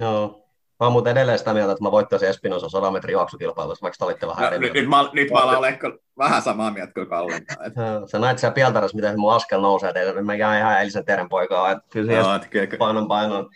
[0.00, 0.42] Joo,
[0.82, 4.26] Mä oon muuten edelleen sitä mieltä, että mä voittaisin Espinosa 100 metrin juoksukilpailussa, vaikka olitte
[4.26, 5.78] vähän no, nyt, nyt, mä, nyt mä olen
[6.18, 7.44] vähän samaa mieltä kuin Kallen.
[8.10, 10.22] Sä näit siellä Pieltarassa, miten mun askel nousee teille.
[10.22, 11.70] Mä jään ihan eilisen teidän poikaa.
[11.70, 13.50] Että kyllä se no, painon painon.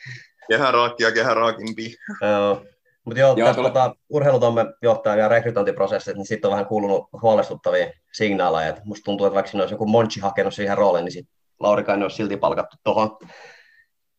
[0.49, 1.97] Kehäraakki ja kehäraakimpi.
[2.21, 2.64] Joo.
[3.07, 3.69] Mutta joo, joo tule...
[3.69, 8.69] tota, urheilutomme johtaja ja rekrytointiprosessit, niin sitten on vähän kuulunut huolestuttavia signaaleja.
[8.69, 12.03] Et musta tuntuu, että vaikka siinä olisi joku Monchi hakenut siihen rooliin, niin sitten Laurikainen
[12.03, 13.19] olisi silti palkattu tuohon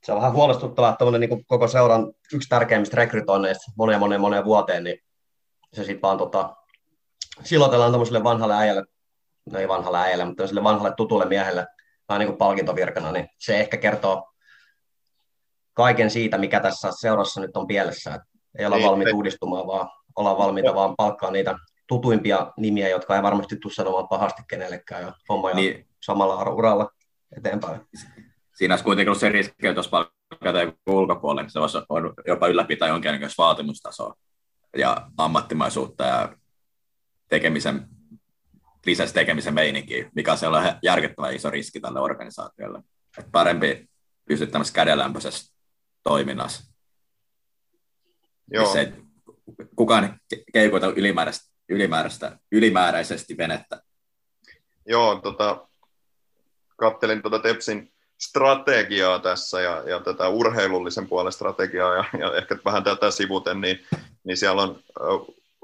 [0.07, 4.83] se on vähän huolestuttavaa, että niin koko seuran yksi tärkeimmistä rekrytoinneista moneen moneen moneen vuoteen,
[4.83, 4.99] niin
[5.73, 6.55] se sitten vaan tota,
[7.43, 8.83] silotellaan tämmöiselle vanhalle äijälle,
[9.51, 11.67] no ei vanhalle äijälle, mutta tämmöiselle vanhalle tutulle miehelle
[12.09, 14.33] vähän niin kuin palkintovirkana, niin se ehkä kertoo
[15.73, 18.15] kaiken siitä, mikä tässä seurassa nyt on pielessä.
[18.15, 18.21] Et
[18.57, 21.55] ei olla niin, valmiita uudistumaan, vaan ollaan valmiita vaan palkkaa niitä
[21.87, 25.87] tutuimpia nimiä, jotka ei varmasti tule sanomaan pahasti kenellekään ja homma niin.
[26.01, 26.89] samalla uralla
[27.37, 27.81] eteenpäin
[28.57, 32.87] siinä olisi kuitenkin ollut se riski, että jos palkataan ulkopuolelle, niin se voinut jopa ylläpitää
[32.87, 34.15] jonkinlaista vaatimustasoa
[34.77, 36.35] ja ammattimaisuutta ja
[37.27, 37.87] tekemisen,
[38.85, 42.79] lisäksi tekemisen meininkiä, mikä on sellainen järkyttävän iso riski tälle organisaatiolle.
[43.17, 43.89] Että parempi
[44.25, 45.53] pysyä tämmöisessä kädenlämpöisessä
[46.03, 46.76] toiminnassa.
[48.51, 48.73] Joo.
[48.73, 48.93] Se,
[49.75, 50.19] kukaan
[50.53, 53.81] keikuta ylimääräistä, ylimääräistä, ylimääräisesti venettä.
[54.85, 55.67] Joo, tota,
[56.77, 62.83] kattelin tuota Tepsin strategiaa tässä ja, ja tätä urheilullisen puolen strategiaa ja, ja ehkä vähän
[62.83, 63.79] tätä sivuten, niin,
[64.23, 64.79] niin siellä on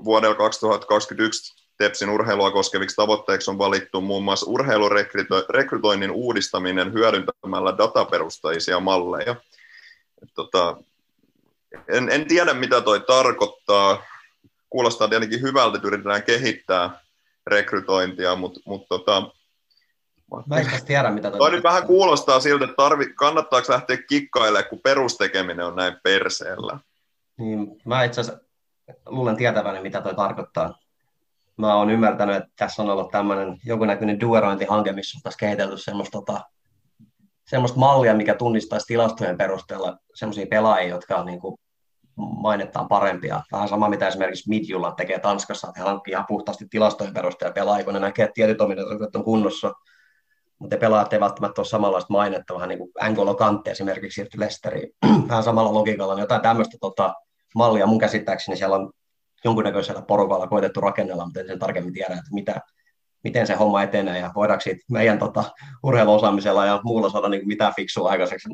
[0.06, 9.36] vuodella 2021 TEPSin urheilua koskeviksi tavoitteiksi on valittu muun muassa urheilurekrytoinnin uudistaminen hyödyntämällä dataperustaisia malleja.
[10.36, 10.78] Tota,
[11.88, 14.04] en, en tiedä, mitä toi tarkoittaa.
[14.70, 17.02] Kuulostaa tietenkin hyvältä, että yritetään kehittää
[17.48, 19.32] rekrytointia, mutta mut tota,
[20.46, 24.70] Mä en tiedä, mitä toi toi nyt vähän kuulostaa siltä, että tarvi, kannattaako lähteä kikkailemaan,
[24.70, 26.80] kun perustekeminen on näin perseellä.
[27.38, 28.44] Niin, mä itse asiassa
[29.06, 30.80] luulen tietäväni, mitä toi tarkoittaa.
[31.58, 36.12] Mä oon ymmärtänyt, että tässä on ollut tämmöinen jonkunnäköinen duerointihanke, missä on taas kehitelty semmoista,
[36.12, 36.42] tota,
[37.48, 41.58] semmoista mallia, mikä tunnistaisi tilastojen perusteella semmoisia pelaajia, jotka on niin kuin
[42.16, 43.42] mainettaan parempia.
[43.52, 47.86] Vähän sama, mitä esimerkiksi Midjulla tekee Tanskassa, että he hankkii ihan puhtaasti tilastojen perusteella pelaajia,
[47.86, 49.74] kun ne näkee, että tietyt ominaisuudet on kunnossa,
[50.60, 54.90] mutta pelaajat ei välttämättä ole samanlaista mainetta, vähän niin kuin Angolo Kante esimerkiksi siirtyi Lesteriin,
[55.30, 57.14] vähän samalla logiikalla, niin jotain tämmöistä tota,
[57.56, 58.92] mallia mun käsittääkseni siellä on
[59.44, 62.62] jonkunnäköisellä porukalla koitettu rakennella, mutta en sen tarkemmin tiedä, että mitä,
[63.24, 65.44] miten se homma etenee ja voidaanko siitä meidän tota,
[65.84, 68.50] urheiluosaamisella ja muulla saada niin mitään fiksua aikaiseksi.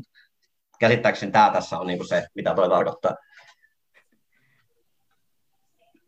[0.79, 3.15] Käsittääkseni tämä tässä on niin kuin se, mitä toi tarkoittaa.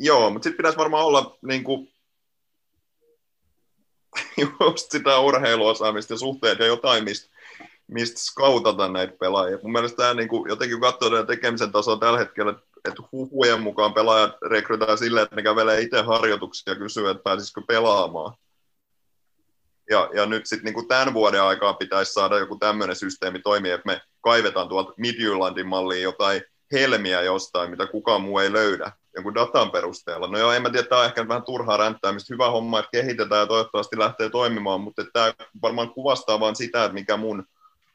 [0.03, 1.93] Joo, mutta sitten pitäisi varmaan olla niin kuin,
[4.59, 7.29] just sitä urheiluosaamista ja suhteet ja jotain, mistä,
[7.87, 9.59] mistä skautata näitä pelaajia.
[9.63, 12.53] Mun mielestä tämä niin kuin, jotenkin katsoo tämän tekemisen tasoa tällä hetkellä,
[12.85, 17.61] että huhujen mukaan pelaajat rekrytään silleen, että ne kävelee itse harjoituksia ja kysyy, että pääsisikö
[17.67, 18.33] pelaamaan.
[19.89, 23.87] Ja, ja nyt sitten niin tämän vuoden aikaa pitäisi saada joku tämmöinen systeemi toimia, että
[23.87, 29.71] me kaivetaan tuolta Midjyllandin malliin jotain helmiä jostain, mitä kukaan muu ei löydä jonkun datan
[29.71, 30.27] perusteella.
[30.27, 32.33] No joo, en mä tiedä, tämä on ehkä vähän turhaa ränttäämistä.
[32.33, 36.93] Hyvä homma, että kehitetään ja toivottavasti lähtee toimimaan, mutta tämä varmaan kuvastaa vain sitä, että
[36.93, 37.45] mikä mun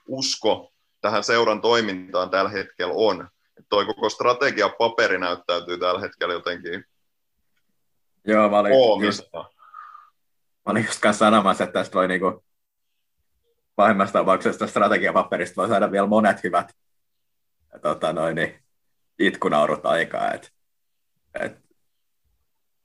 [0.09, 3.29] usko tähän seuran toimintaan tällä hetkellä on.
[3.59, 6.85] Että toi koko strategia paperi näyttäytyy tällä hetkellä jotenkin
[8.27, 8.73] Joo, mä olin,
[9.05, 9.45] just, mä
[10.67, 12.45] olin just kanssa sanomassa, että tästä voi niinku,
[13.77, 16.73] pahimmassa tapauksessa strategiapaperista voi saada vielä monet hyvät
[17.83, 18.65] tota noin, niin,
[19.18, 20.33] itkunaurut aikaa.
[20.33, 20.52] Et,
[21.40, 21.59] et,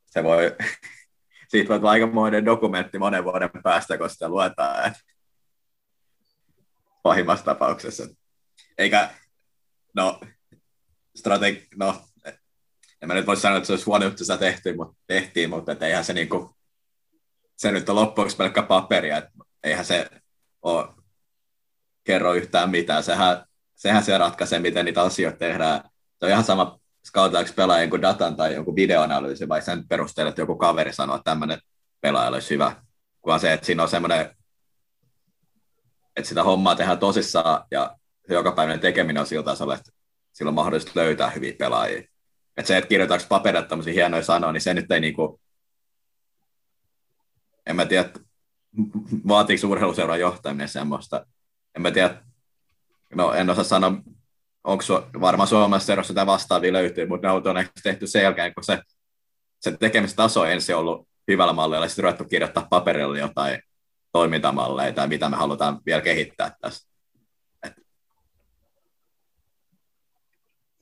[0.06, 0.56] se voi,
[1.50, 4.88] siitä voi tulla aikamoinen dokumentti monen vuoden päästä, kun sitä luetaan.
[4.88, 4.94] Et,
[7.04, 8.04] pahimmassa tapauksessa.
[8.78, 9.10] Eikä,
[9.96, 10.20] no,
[11.15, 12.02] strategi, no,
[13.02, 15.72] en mä nyt voi sanoa, että se olisi huono juttu, sitä tehtiin, mutta, tehtiin, mutta
[15.72, 16.58] et eihän se niinku,
[17.58, 19.32] se nyt on loppuksi pelkkä paperia, että
[19.63, 20.10] eihän se
[20.62, 20.88] ole
[22.04, 23.04] kerro yhtään mitään.
[23.04, 25.91] Sehän, sehän se ratkaisee, miten niitä asioita tehdään.
[26.22, 30.42] Se on ihan sama, skautaanko pelaajan jonkun datan tai jonkun videoanalyysi, vai sen perusteella, että
[30.42, 31.60] joku kaveri sanoo, että tämmöinen
[32.02, 32.76] pelaaja olisi hyvä.
[33.22, 34.36] Kun se, että siinä on semmoinen,
[36.16, 39.92] että sitä hommaa tehdään tosissaan ja se jokapäiväinen tekeminen on sillä tasolla, että
[40.34, 42.00] sillä on mahdollista löytää hyviä pelaajia.
[42.58, 45.42] Että se, että kirjoitaanko paperille tämmöisiä hienoja sanoja, niin se nyt ei niinku,
[47.66, 48.10] en mä tiedä,
[49.28, 51.26] vaatiiko urheiluseuran johtaminen semmoista.
[51.76, 52.24] En mä tiedä,
[53.16, 53.92] no en osaa sanoa,
[54.63, 57.43] onko su- varmaan Suomessa seurassa sitä vastaavia löytyy, mutta ne on
[57.84, 58.80] tehty sen jälkeen, kun se,
[59.62, 63.62] se tekemistaso on ensin ollut hyvällä mallilla, ja sitten ruvettu kirjoittaa paperille jotain
[64.12, 66.91] toimintamalleja tai mitä me halutaan vielä kehittää tässä.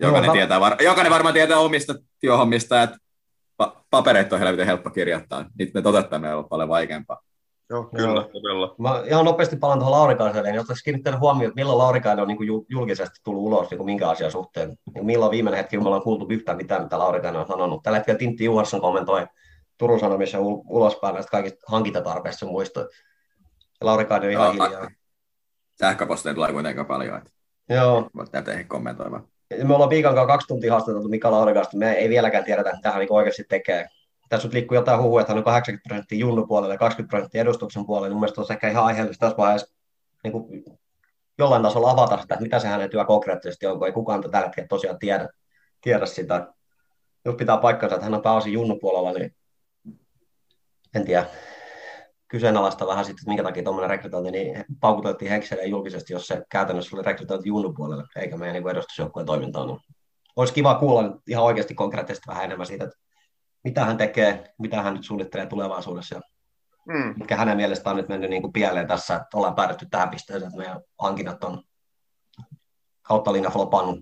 [0.01, 2.97] Jokainen, Joo, tietää, var- jokainen varmaan tietää omista työhommista, että
[3.63, 5.45] pa- papereita on helvetin helppo kirjoittaa.
[5.57, 7.21] Niitä ne toteuttaminen on paljon vaikeampaa.
[7.69, 8.23] Joo, kyllä, Joo.
[8.23, 8.75] todella.
[8.77, 12.37] Mä ihan nopeasti palaan tuohon Laurikaiselle, niin ottaisi kiinnittänyt huomioon, että milloin Laurikainen on niin
[12.37, 14.77] kuin julkisesti tullut ulos niin kuin minkä asian suhteen.
[14.93, 17.83] Niin milloin viimeinen hetki, kun me ollaan kuultu yhtään mitään, mitä Laurikainen on sanonut.
[17.83, 19.27] Tällä hetkellä Tintti Juhansson kommentoi
[19.77, 22.79] Turun Sanomissa ul- ulospäin näistä kaikista hankintatarpeista sun muista.
[22.79, 22.87] Ja
[23.81, 24.89] Laurikainen on ihan Joo, hiljaa.
[25.79, 27.31] Sähköposteja tulee kuitenkin paljon, että
[27.69, 29.27] Joo, voit ehkä kommentoimaan.
[29.57, 32.91] Ja me ollaan viikon kanssa kaksi tuntia haastateltu Mika Laurikaista, me ei vieläkään tiedetä, mitä
[32.91, 33.87] hän niin oikeasti tekee.
[34.29, 37.41] Tässä nyt liikkuu jotain huhua, että hän on 80 prosenttia junnu puolella ja 20 prosenttia
[37.41, 38.13] edustuksen puolella.
[38.13, 39.75] Mun mielestä olisi ehkä ihan aiheellista tässä vaiheessa
[40.23, 40.63] niin kuin
[41.37, 44.47] jollain tasolla avata sitä, että mitä se hänen työ konkreettisesti on, kun ei kukaan tällä
[44.47, 45.29] hetkellä tosiaan tiedä,
[45.81, 46.53] tiedä sitä.
[47.25, 49.35] Jos pitää paikkansa, että hän on pääosin junnu puolella, niin
[50.95, 51.25] en tiedä.
[52.27, 56.95] Kyseenalaista vähän sitten, että minkä takia tuommoinen rekrytointi, niin paukuteltiin Hekseleen julkisesti, jos se käytännössä
[56.95, 59.79] oli rekrytointi junnu puolelle, eikä meidän niin edustusjoukkueen toimintaan.
[60.35, 62.97] Olisi kiva kuulla ihan oikeasti konkreettisesti vähän enemmän siitä, että
[63.63, 66.21] mitä hän tekee, mitä hän nyt suunnittelee tulevaisuudessa ja
[66.85, 67.13] Mm.
[67.17, 70.47] mitkä hänen mielestään on nyt mennyt niin kuin pieleen tässä, että ollaan päädytty tähän pisteeseen,
[70.47, 71.63] että meidän hankinnat on
[73.01, 73.99] kautta linja flopannut.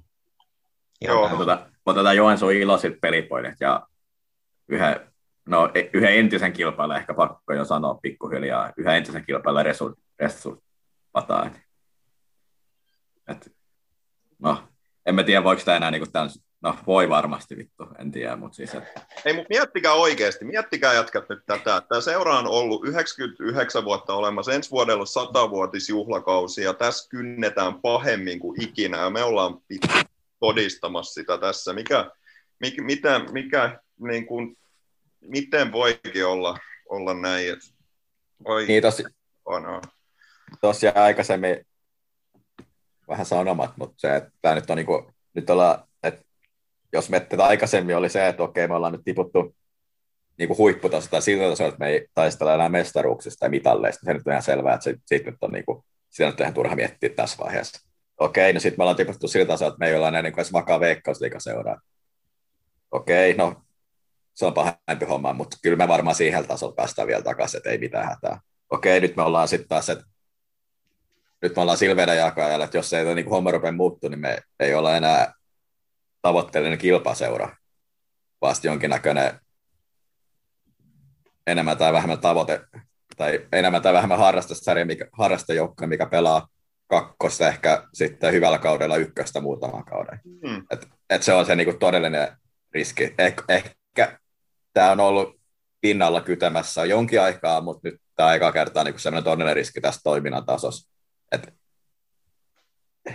[1.02, 1.22] Joo.
[1.22, 1.36] täysin.
[1.42, 3.88] Otetaan, otetaan Joensuun iloiset pelipoinet ja
[4.68, 5.14] yhden,
[5.46, 10.64] no, e- yhden entisen kilpailijan ehkä pakko jo sanoa pikkuhiljaa, yhden entisen kilpailijan resu, resu
[11.12, 11.50] pataa.
[13.28, 13.56] Et,
[14.40, 14.64] no,
[15.06, 16.30] en mä tiedä, voiko tämä enää niin tämän
[16.62, 18.76] No voi varmasti vittu, en tiedä, mutta siis...
[18.76, 19.02] Että...
[19.26, 21.82] Ei, mutta miettikää oikeasti, miettikää jatkat nyt tätä.
[21.82, 28.62] Tämä seura on ollut 99 vuotta olemassa, ensi vuodella 100-vuotisjuhlakausi ja tässä kynnetään pahemmin kuin
[28.62, 29.60] ikinä ja me ollaan
[30.40, 31.74] todistamassa sitä tässä.
[31.74, 32.12] Mikä,
[32.60, 34.58] mikä, mitä, mikä niin kuin,
[35.22, 36.58] miten voikin olla,
[36.90, 37.54] olla näin?
[37.54, 37.66] Että,
[38.46, 39.04] oi, Niin tosi,
[40.62, 41.66] tosiaan aikaisemmin
[43.08, 45.87] vähän sanomat, mutta se, että tämä nyt on niin kuin, nyt ollaan,
[46.94, 49.56] jos me aikaisemmin oli se, että okei, me ollaan nyt tiputtu
[50.38, 54.14] niin kuin huipputasosta tai siltä tasolla, että me ei taistella enää mestaruuksista tai mitalleista, se
[54.14, 56.54] nyt on ihan selvää, että se, siitä nyt on niin kuin, sitä nyt on ihan
[56.54, 57.88] turha miettiä tässä vaiheessa.
[58.20, 60.40] Okei, no sitten me ollaan tiputtu siltä tasolla, että me ei olla enää niin kuin
[60.40, 61.82] edes vakaa veikkausliikaseuraa.
[62.92, 63.62] Okei, no
[64.34, 67.78] se on pahempi homma, mutta kyllä me varmaan siihen tasolla päästään vielä takaisin, että ei
[67.78, 68.40] mitään hätää.
[68.70, 70.06] Okei, nyt me ollaan sitten taas, että
[71.42, 74.74] nyt me ollaan Silveden jakajalla, että jos ei niin homma rupea muuttua, niin me ei
[74.74, 75.34] olla enää
[76.28, 77.56] tavoitteellinen kilpaseura,
[78.42, 79.40] vasta jonkinnäköinen
[81.48, 82.62] enemmän tai vähemmän tavoite,
[83.18, 86.48] tai enemmän tai vähemmän harrastusarja, mikä, harrastajoukko, mikä pelaa
[86.88, 90.20] kakkosta ehkä sitten hyvällä kaudella ykköstä muutaman kauden.
[90.48, 90.64] Hmm.
[90.72, 92.38] Et, et se on se niinku todellinen
[92.74, 93.16] riski.
[93.18, 94.20] Eh, ehkä
[94.74, 95.40] tämä on ollut
[95.82, 100.46] pinnalla kytämässä jonkin aikaa, mutta nyt tämä aika kertaa niin sellainen todellinen riski tässä toiminnan
[100.46, 100.92] tasossa.
[101.32, 101.54] Et,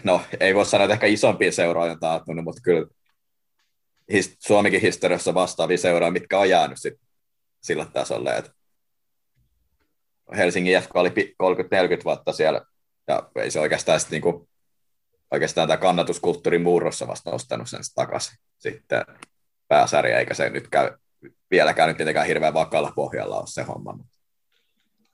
[0.04, 2.86] no, ei voi sanoa, että ehkä isompia seuroja on taattunut, mutta kyllä
[4.12, 6.94] his, Suomikin historiassa vastaavia seuroja, mitkä on jäänyt sit
[7.62, 8.50] sillä tasolle, että
[10.36, 12.60] Helsingin FK oli 30-40 vuotta siellä,
[13.08, 14.48] ja ei se oikeastaan sitten niinku,
[15.30, 19.04] oikeastaan tämä kannatuskulttuurin murrossa vasta nostanut sen takaisin sitten
[19.68, 20.90] pääsarja, eikä se nyt käy,
[21.50, 23.98] vieläkään nyt tietenkään hirveän vakalla pohjalla ole se homma.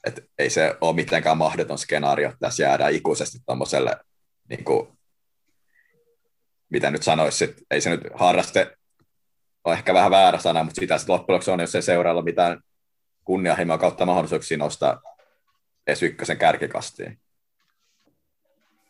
[0.06, 3.96] Et ei se ole mitenkään mahdoton skenaario, että tässä jäädään ikuisesti tuommoiselle,
[4.48, 4.64] niin
[6.70, 8.77] mitä nyt sanoisi, ei se nyt harraste
[9.64, 12.60] on ehkä vähän väärä sana, mutta sitä sitten loppujen on, jos ei seuraalla mitään
[13.24, 15.02] kunnianhimoa kautta mahdollisuuksia nostaa
[15.86, 17.18] edes ykkösen kärkikastiin.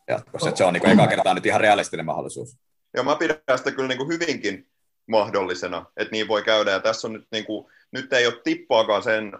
[0.09, 0.57] Jatkossa.
[0.57, 2.57] se on niin kuin eka kertaa nyt ihan realistinen mahdollisuus.
[2.96, 4.68] Ja mä pidän sitä kyllä niin kuin hyvinkin
[5.07, 6.70] mahdollisena, että niin voi käydä.
[6.70, 9.33] Ja tässä on nyt, niin kuin, nyt ei ole tippaakaan sen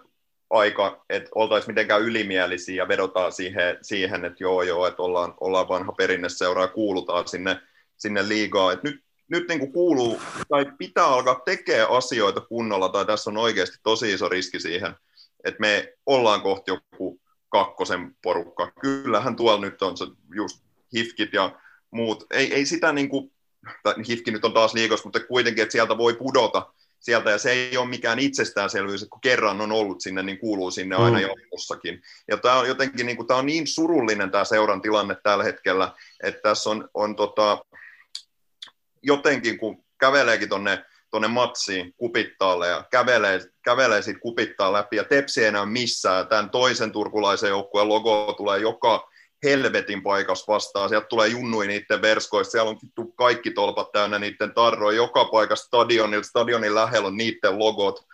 [0.51, 5.69] aika, että oltaisiin mitenkään ylimielisiä ja vedotaan siihen, siihen että joo joo, että ollaan, ollaan
[5.69, 7.61] vanha perinneseura ja kuulutaan sinne,
[7.97, 8.75] sinne liigaan.
[8.75, 13.37] Et nyt nyt niin kuin kuuluu tai pitää alkaa tekemään asioita kunnolla, tai tässä on
[13.37, 14.95] oikeasti tosi iso riski siihen,
[15.45, 18.73] että me ollaan kohti joku kakkosen porukka.
[18.81, 20.63] Kyllähän tuolla nyt on se just
[20.95, 21.61] hifkit ja
[21.91, 22.27] muut.
[22.31, 23.33] Ei, ei sitä niin kuin,
[23.83, 27.51] tai hifki nyt on taas liikossa, mutta kuitenkin, että sieltä voi pudota sieltä, ja se
[27.51, 31.23] ei ole mikään itsestäänselvyys, että kun kerran on ollut sinne, niin kuuluu sinne aina mm.
[31.23, 32.03] jatkossakin.
[32.29, 35.93] Ja tämä on jotenkin niin, kuin, tämä on niin surullinen tämä seuran tilanne tällä hetkellä,
[36.23, 37.65] että tässä on, on tota,
[39.03, 45.41] jotenkin, kun käveleekin tonne, tonne matsiin kupittaalle ja kävelee, kävelee siitä kupittaa läpi ja tepsi
[45.41, 46.29] ei enää missään.
[46.29, 49.09] Tämän toisen turkulaisen joukkueen logo tulee joka
[49.43, 50.89] helvetin paikassa vastaan.
[50.89, 52.51] Sieltä tulee junnui niiden verskoista.
[52.51, 52.79] Siellä on
[53.17, 54.97] kaikki tolpat täynnä niiden tarroja.
[54.97, 58.07] Joka paikassa stadionilla, stadionin lähellä on niiden logot.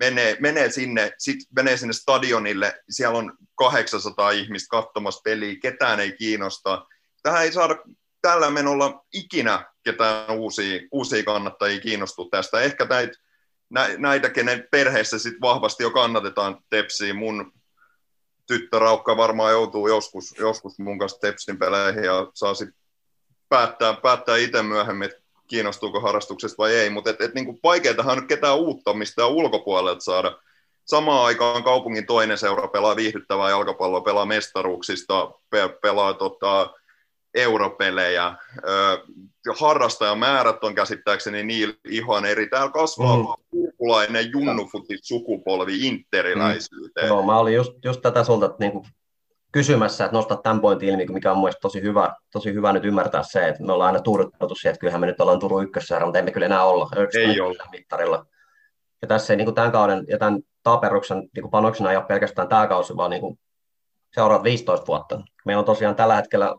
[0.00, 2.82] Menee, menee, sinne, sit menee sinne stadionille.
[2.90, 5.56] Siellä on 800 ihmistä katsomassa peliä.
[5.62, 6.86] Ketään ei kiinnosta.
[7.22, 7.78] Tähän ei saada
[8.22, 12.60] tällä menolla ikinä ketään uusia, uusia kannattajia kiinnostuu tästä.
[12.60, 13.18] Ehkä näitä,
[13.98, 17.14] näitä kenen perheessä sit vahvasti jo kannatetaan Tepsiä.
[17.14, 17.52] Mun
[18.46, 22.80] tyttö Raukka varmaan joutuu joskus, joskus mun kanssa Tepsin peleihin ja saa sitten
[23.48, 28.28] päättää, päättää itse myöhemmin, että kiinnostuuko harrastuksesta vai ei, mutta et, et, niinku vaikeatahan nyt
[28.28, 30.38] ketään uutta mistään ulkopuolelta saada.
[30.84, 36.74] Samaan aikaan kaupungin toinen seura pelaa viihdyttävää jalkapalloa, pelaa mestaruuksista, pe- pelaa tota,
[37.34, 38.34] europelejä.
[39.60, 42.48] Harrastajamäärät on käsittääkseni niin ihan eri.
[42.48, 43.24] Täällä kasvaa mm.
[43.50, 47.06] kurkulainen junnufutit sukupolvi interiläisyyteen.
[47.06, 47.08] Mm.
[47.08, 48.84] Joo, mä olin just, just tätä sulta niin kuin
[49.52, 53.22] kysymässä, että nostaa tämän pointin ilmi, mikä on mielestäni tosi hyvä, tosi hyvä nyt ymmärtää
[53.22, 56.18] se, että me ollaan aina turvattu siihen, että kyllähän me nyt ollaan Turun ykkössäärä, mutta
[56.18, 56.88] emme kyllä enää olla.
[57.14, 57.68] Ei olla.
[57.70, 58.26] Mittarilla.
[59.02, 62.04] Ja tässä ei niin kuin tämän kauden ja tämän taperuksen niin kuin panoksena ei ole
[62.04, 63.38] pelkästään tämä kausi, vaan niin kuin
[64.14, 65.20] seuraavat 15 vuotta.
[65.44, 66.54] Meillä on tosiaan tällä hetkellä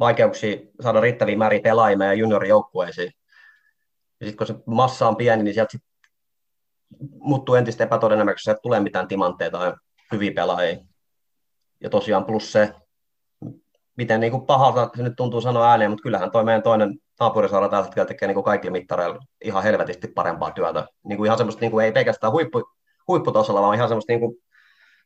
[0.00, 3.12] vaikeuksia saada riittäviä määriä pelaajia ja juniorijoukkueisiin.
[4.20, 5.82] Ja sitten kun se massa on pieni, niin sieltä sit
[7.20, 9.72] muuttuu entistä epätodennäköisesti, että tulee mitään timantteja tai
[10.12, 10.78] hyviä pelaajia.
[11.80, 12.74] Ja tosiaan plus se,
[13.96, 17.68] miten niin kuin pahalta se nyt tuntuu sanoa ääneen, mutta kyllähän toi meidän toinen naapurisaara
[17.68, 20.86] tällä hetkellä tekee niin kuin kaikilla mittareilla ihan helvetisti parempaa työtä.
[21.04, 22.64] Niin kuin ihan semmoista, niin kuin ei pelkästään huippu,
[23.08, 24.36] huipputasolla, vaan ihan semmoista niin kuin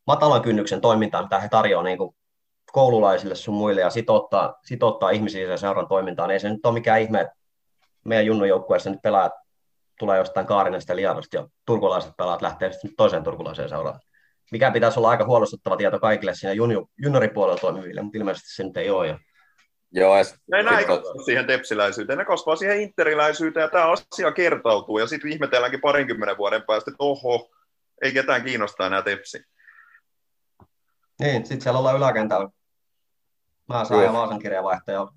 [0.07, 2.15] matalan kynnyksen toimintaa, mitä he tarjoavat niin kuin
[2.73, 6.31] koululaisille sun muille ja sitouttaa, sitouttaa ihmisiä sen seuran toimintaan.
[6.31, 7.29] Ei se nyt ole mikään ihme,
[8.05, 9.33] meidän junnu joukkueessa nyt pelaajat
[9.99, 14.01] tulee jostain Kaarinasta ja ja turkulaiset pelaat lähtee sitten toiseen turkulaiseen seuraan.
[14.53, 18.77] Mikä pitäisi olla aika huolestuttava tieto kaikille siinä junior, junioripuolella toimiville, mutta ilmeisesti se nyt
[18.77, 19.09] ei ole.
[19.09, 19.19] Ja
[19.95, 24.33] Joo, ja Ne näin sit- kasvaa siihen tepsiläisyyteen, ne kasvaa siihen interiläisyyteen ja tämä asia
[24.33, 27.51] kertautuu ja sitten ihmetelläänkin parinkymmenen vuoden päästä, että oho,
[28.03, 29.45] ei ketään kiinnostaa enää tepsi.
[31.21, 32.49] Niin, sitten siellä ollaan yläkentällä.
[33.73, 34.13] Mä saan ja.
[34.13, 35.09] Vaasan kirjavaihtaja.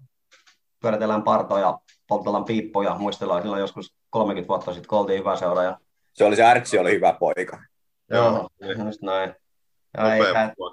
[0.82, 2.96] Pyöritellään partoja, poltellaan piippoja.
[2.96, 5.64] Muistellaan silloin joskus 30 vuotta sitten, kun oltiin hyvä seura.
[5.64, 5.78] Ja...
[6.14, 7.64] se oli se Ärtsi oli hyvä poika.
[8.10, 8.50] Joo,
[8.86, 9.36] just näin.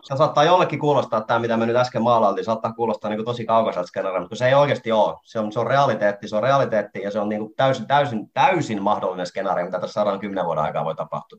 [0.02, 3.86] Se saattaa jollekin kuulostaa, tämä mitä me nyt äsken maalailtiin, saattaa kuulostaa niin tosi kaukaiselta
[3.86, 5.16] skenaariolta, mutta se ei oikeasti ole.
[5.24, 8.30] Se on, se on realiteetti, se on realiteetti ja se on niin kuin täysin, täysin,
[8.32, 11.38] täysin mahdollinen skenaario, mitä tässä saadaan kymmenen vuoden aikaa voi tapahtua.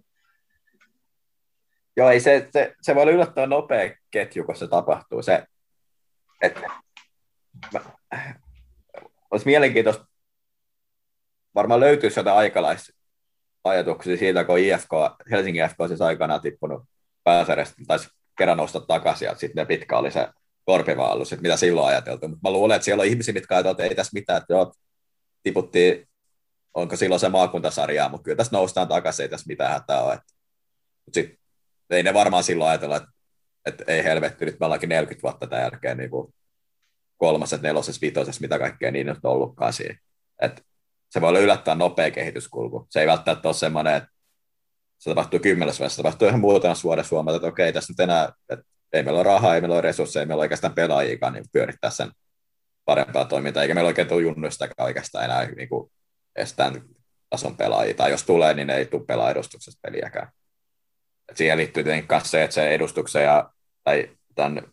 [1.98, 5.22] Joo, ei se, se, se voi olla yllättävän nopea ketju, kun se tapahtuu.
[5.22, 5.48] Se,
[6.44, 6.62] et,
[7.74, 7.80] mä,
[9.32, 10.06] olisi mielenkiintoista,
[11.56, 14.90] varmaan löytyisi jotain aikalaisajatuksia siitä, kun IFK,
[15.32, 16.84] Helsingin on siis aikanaan tippunut
[17.24, 20.28] pääsarjasta, taisi kerran nostaa takaisin, ja sitten pitkä oli se
[20.66, 22.28] korpivaallus, että mitä silloin ajateltu.
[22.28, 24.74] Mutta mä luulen, että siellä on ihmisiä, mitkä ajatellaan, että ei tässä mitään, että joo,
[25.44, 26.10] tiputtiin,
[26.74, 30.20] onko silloin se maakuntasarjaa, mutta kyllä tässä noustaan takaisin, ei tässä mitään hätää ole.
[31.06, 31.38] Mutta sitten
[31.90, 33.10] ei ne varmaan silloin ajatella, että,
[33.66, 36.34] että ei helvetti, nyt me ollaankin 40 vuotta tämän jälkeen niin kuin
[37.18, 40.00] kolmaset, neloses, vitoses, mitä kaikkea niin on ollutkaan siinä.
[40.42, 40.66] Et
[41.10, 42.88] se voi olla yllättäen nopea kehityskulku.
[42.90, 44.10] Se ei välttämättä ole semmoinen, että
[44.98, 48.30] se tapahtuu kymmenessä vuodessa, se tapahtuu ihan muutamassa vuodessa huomata, että okei, tässä nyt enää,
[48.50, 51.46] että ei meillä ole rahaa, ei meillä ole resursseja, ei meillä ole oikeastaan pelaajiakaan niin
[51.52, 52.12] pyörittää sen
[52.86, 55.92] parempaa toimintaa, eikä meillä oikein tule junnuistakaan oikeastaan enää niin kuin
[56.36, 56.56] edes
[57.30, 60.32] tason pelaajia, tai jos tulee, niin ei tule pelaa edustuksesta peliäkään.
[61.34, 63.50] Et siihen liittyy tietenkin myös se, että se edustuksen ja,
[63.84, 64.64] tai tämän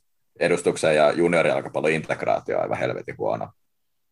[0.40, 3.52] edustuksen ja juniorijalkapallon integraatio on aivan helvetin huono.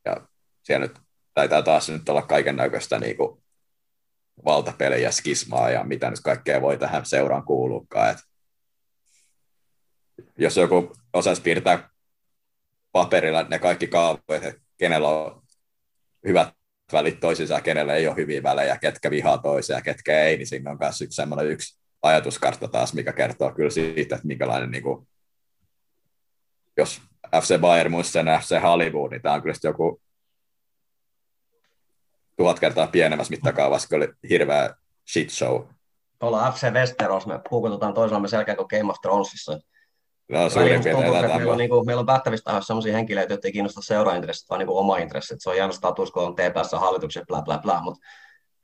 [0.05, 0.17] Ja
[0.63, 0.99] siellä nyt
[1.35, 3.43] taitaa taas nyt olla kaiken näköistä niin kuin
[4.45, 8.11] valtapelejä, skismaa ja mitä nyt kaikkea voi tähän seuraan kuuluukaan.
[8.11, 8.19] Et
[10.39, 11.91] jos joku osaisi piirtää
[12.93, 15.43] paperilla ne kaikki kaavat, että kenellä on
[16.27, 16.49] hyvät
[16.93, 20.47] välit toisiinsa ja kenellä ei ole hyviä välejä, ketkä vihaa toisia ja ketkä ei, niin
[20.47, 25.09] siinä on myös yksi yksi ajatuskartta taas, mikä kertoo kyllä siitä, että minkälainen, niin kuin,
[26.77, 27.01] jos
[27.41, 30.01] FC Bayern München ja FC Hollywood, niin tämä on kyllä joku
[32.37, 34.75] tuhat kertaa pienemmässä mittakaavassa, kyllä hirveä
[35.13, 35.63] shit show.
[36.21, 39.61] Ollaan FC Westeros, me puukotetaan toisaamme selkeä kuin Game of Thronesissa.
[40.29, 43.53] No, suurin tuntuu, meillä, on, niin kuin, meillä on päättävissä tahoissa sellaisia henkilöitä, jotka ei
[43.53, 45.43] kiinnosta seuraintressit, vaan niin kuin oma intressit.
[45.43, 48.07] Se on hieno status, kun on TPS hallituksen, bla bla bla, mutta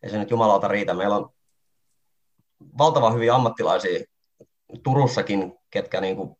[0.02, 0.94] ei se nyt jumalauta riitä.
[0.94, 1.30] Meillä on
[2.78, 4.04] valtavan hyviä ammattilaisia
[4.82, 6.36] Turussakin, ketkä niin kuin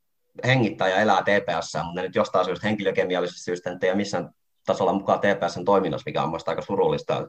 [0.47, 4.31] hengittää ja elää TPS, mutta ne nyt jostain syystä henkilökemiallisesta syystä nyt ei ole missään
[4.67, 7.29] tasolla mukaan TPSn toiminnassa, mikä on mielestäni aika surullista.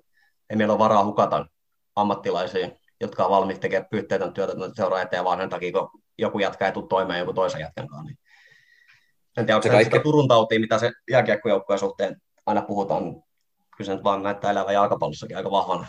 [0.49, 1.45] Ei meillä ole varaa hukata
[1.95, 2.69] ammattilaisia,
[3.01, 6.71] jotka on valmiit tekemään pyytteetön työtä seuraa eteen, vaan sen takia, kun joku jätkä ei
[6.71, 8.05] tule toimeen joku toisen jätkän kanssa.
[8.05, 8.17] Niin.
[9.37, 13.03] En tiedä, onko Se se kaikki- sitä Turun tautia, mitä se jääkiekkojoukkojen suhteen aina puhutaan.
[13.77, 15.85] Kyllä se nyt vaan näyttää elävän jalkapallossakin aika vahvana.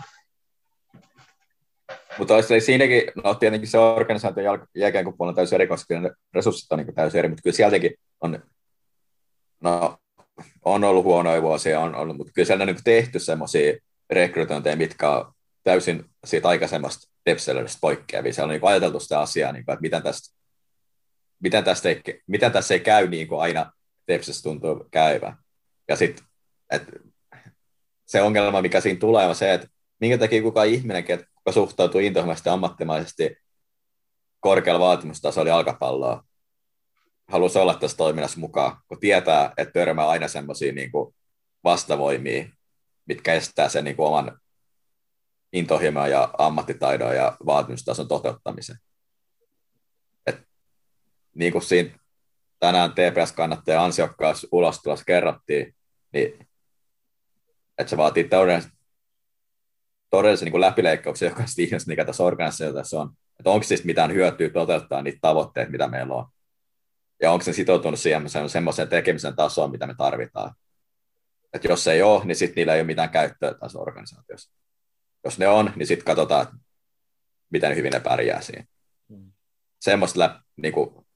[2.18, 6.72] Mutta olisi siinäkin, no tietenkin se organisaatio jälk- jälkeen puolella täysin eri, koska ne resurssit
[6.72, 8.42] on niin täysin eri, mutta kyllä sieltäkin on,
[9.60, 9.98] no,
[10.64, 13.76] on ollut huonoja vuosia, on ollut, mutta kyllä siellä on niin tehty semmoisia
[14.10, 15.32] rekrytointeja, mitkä on
[15.64, 18.32] täysin siitä aikaisemmasta Depseleristä poikkeavia.
[18.32, 20.36] Siellä on niin ajateltu sitä asiaa, niin kuin, että miten tästä,
[21.42, 23.72] miten tästä ei, miten tässä ei käy niin kuin aina
[24.06, 25.36] Tepsessä tuntuu käyvän.
[25.88, 26.24] Ja sitten,
[28.06, 29.68] se ongelma, mikä siinä tulee, on se, että
[30.00, 31.04] minkä takia kukaan ihminen,
[31.46, 33.36] joka suhtautuu intohimoisesti ammattimaisesti
[34.40, 36.24] korkealla vaatimustasolla jalkapalloa,
[37.28, 40.90] haluaisi olla tässä toiminnassa mukaan, kun tietää, että törmää aina semmoisia niin
[41.64, 42.48] vastavoimia,
[43.08, 44.40] mitkä estää sen niin kuin oman
[45.52, 48.76] intohimoa ja ammattitaidon ja vaatimustason toteuttamisen.
[50.26, 50.38] Et,
[51.34, 51.98] niin kuin siinä
[52.60, 55.74] tänään TPS-kannattaja ansiokkaassa ulostulossa kerrottiin,
[56.12, 56.48] niin
[57.78, 58.75] että se vaatii todellisen,
[60.10, 63.10] todellisen niin läpileikkauksen jokaisesta ihmisestä, mikä tässä organisaatiossa on.
[63.38, 66.26] Että onko siis mitään hyötyä toteuttaa niitä tavoitteita, mitä meillä on.
[67.22, 70.54] Ja onko se sitoutunut siihen semmoiseen tekemisen tasoon, mitä me tarvitaan.
[71.52, 74.52] Että jos se ei ole, niin sitten niillä ei ole mitään käyttöä tässä organisaatiossa.
[75.24, 76.46] Jos ne on, niin sitten katsotaan,
[77.50, 78.64] miten hyvin ne pärjää siinä.
[79.08, 79.32] Hmm.
[79.80, 81.06] Semmoista lä, niin kuin,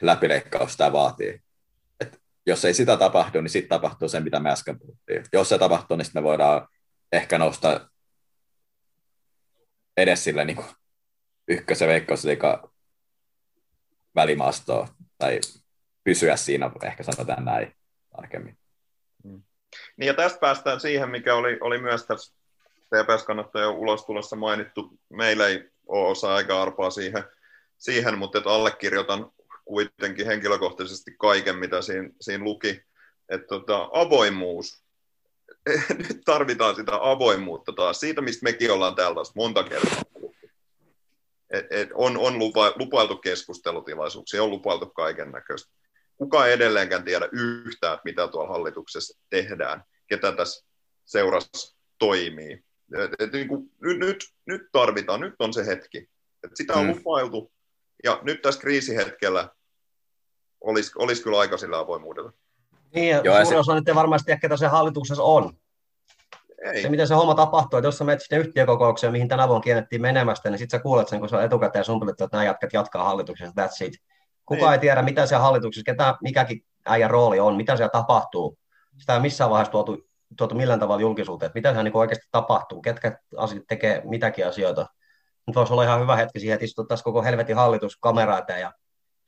[0.00, 1.42] läpileikkausta tämä vaatii.
[2.00, 5.24] Et jos ei sitä tapahdu, niin sitten tapahtuu se, mitä me äsken puhuttiin.
[5.32, 6.68] Jos se tapahtuu, niin sitten me voidaan
[7.12, 7.90] ehkä nousta
[9.96, 10.64] edes sille niin
[11.48, 12.72] ykkösen veikkausliiga
[14.14, 14.88] välimaastoa
[15.18, 15.40] tai
[16.04, 17.76] pysyä siinä, ehkä sanotaan näin
[18.16, 18.58] tarkemmin.
[19.96, 22.34] Niin ja tästä päästään siihen, mikä oli, oli myös tässä
[22.90, 24.98] TPS-kannattajan ulostulossa mainittu.
[25.08, 27.24] Meillä ei ole osa aika arpaa siihen,
[27.78, 29.30] siihen mutta että allekirjoitan
[29.64, 32.82] kuitenkin henkilökohtaisesti kaiken, mitä siinä, siinä luki.
[33.28, 34.79] Että tota, avoimuus.
[36.08, 38.00] Nyt tarvitaan sitä avoimuutta taas.
[38.00, 40.02] Siitä, mistä mekin ollaan täällä monta kertaa
[41.50, 45.72] et, et on, on lupa, lupailtu keskustelutilaisuuksia, on lupailtu kaiken näköistä.
[46.16, 50.66] Kuka edelleenkään tiedä yhtään, mitä tuolla hallituksessa tehdään, ketä tässä
[51.04, 52.64] seurassa toimii.
[52.98, 56.10] Et, et, niin kuin, nyt, nyt, nyt tarvitaan, nyt on se hetki.
[56.44, 56.90] Et sitä on mm.
[56.90, 57.52] lupailtu,
[58.04, 59.48] ja nyt tässä kriisihetkellä
[60.60, 62.32] olisi, olisi kyllä aika sillä avoimuudella.
[62.94, 65.52] Niin, ja Joo, suurin osa nyt ei varmasti tiedä, ketä se hallituksessa on.
[66.64, 66.82] Ei.
[66.82, 70.02] Se, miten se homma tapahtuu, että jos sä menet sitten yhtiökokoukseen, mihin tänä vuonna kiinnittiin
[70.02, 73.04] menemästä, niin sitten sä kuulet sen, kun se on etukäteen sumpelittu, että nämä jatkat jatkaa
[73.04, 73.92] hallituksessa, that's it.
[74.46, 74.72] Kuka ei.
[74.72, 78.58] ei tiedä, mitä siellä hallituksessa, ketä mikäkin äijän rooli on, mitä siellä tapahtuu.
[78.98, 82.82] Sitä ei missään vaiheessa tuotu, tuotu millään tavalla julkisuuteen, että mitä siellä niin oikeasti tapahtuu,
[82.82, 84.86] ketkä asiat tekee mitäkin asioita.
[85.46, 88.72] Nyt voisi olla ihan hyvä hetki siihen, että istuttaisiin koko helvetin hallitus kameraa eteen ja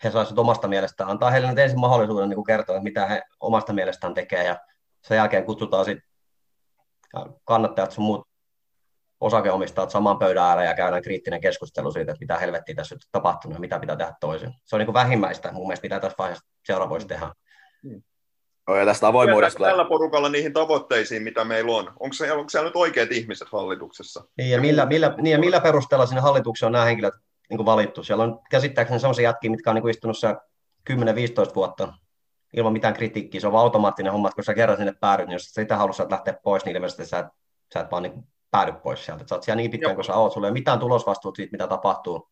[0.05, 3.73] he saisivat omasta mielestään, antaa heille nyt ensin mahdollisuuden niin kertoa, että mitä he omasta
[3.73, 4.57] mielestään tekee ja
[5.03, 6.09] sen jälkeen kutsutaan sitten
[7.45, 8.29] kannattajat sun muut
[9.21, 13.57] osakeomistajat saman pöydän ääreen ja käydään kriittinen keskustelu siitä, että mitä helvettiä tässä on tapahtunut
[13.57, 14.55] ja mitä pitää tehdä toisin.
[14.65, 17.33] Se on niin kuin vähimmäistä mun mielestä, mitä tässä vaiheessa seura voisi tehdä.
[18.69, 19.65] No, ja tästä avoimuudesta...
[19.65, 21.93] Tällä porukalla niihin tavoitteisiin, mitä meillä on.
[22.01, 24.25] Onko, se, onko siellä nyt oikeat ihmiset hallituksessa?
[24.39, 27.15] Niin, ja millä, millä, niin, ja millä perusteella sinne hallitukseen on nämä henkilöt
[27.53, 28.05] niin kuin valittu?
[28.05, 30.17] Siellä on käsittääkseni sellaisia jätkiä, mitkä on niin kuin istunut
[30.91, 31.93] 10-15 vuotta
[32.57, 33.41] ilman mitään kritiikkiä.
[33.41, 35.77] Se on vaan automaattinen homma, että kun sä kerran sinne päädyt, niin jos sä sitä
[35.77, 37.31] haluat lähteä pois, niin ilmeisesti sä,
[37.75, 38.13] sä et vaan niin
[38.51, 39.25] päädy pois sieltä.
[39.29, 41.67] Sä oot siellä niin pitkään kuin sä oot, sulla ei ole mitään tulosvastuuta siitä, mitä
[41.67, 42.29] tapahtuu.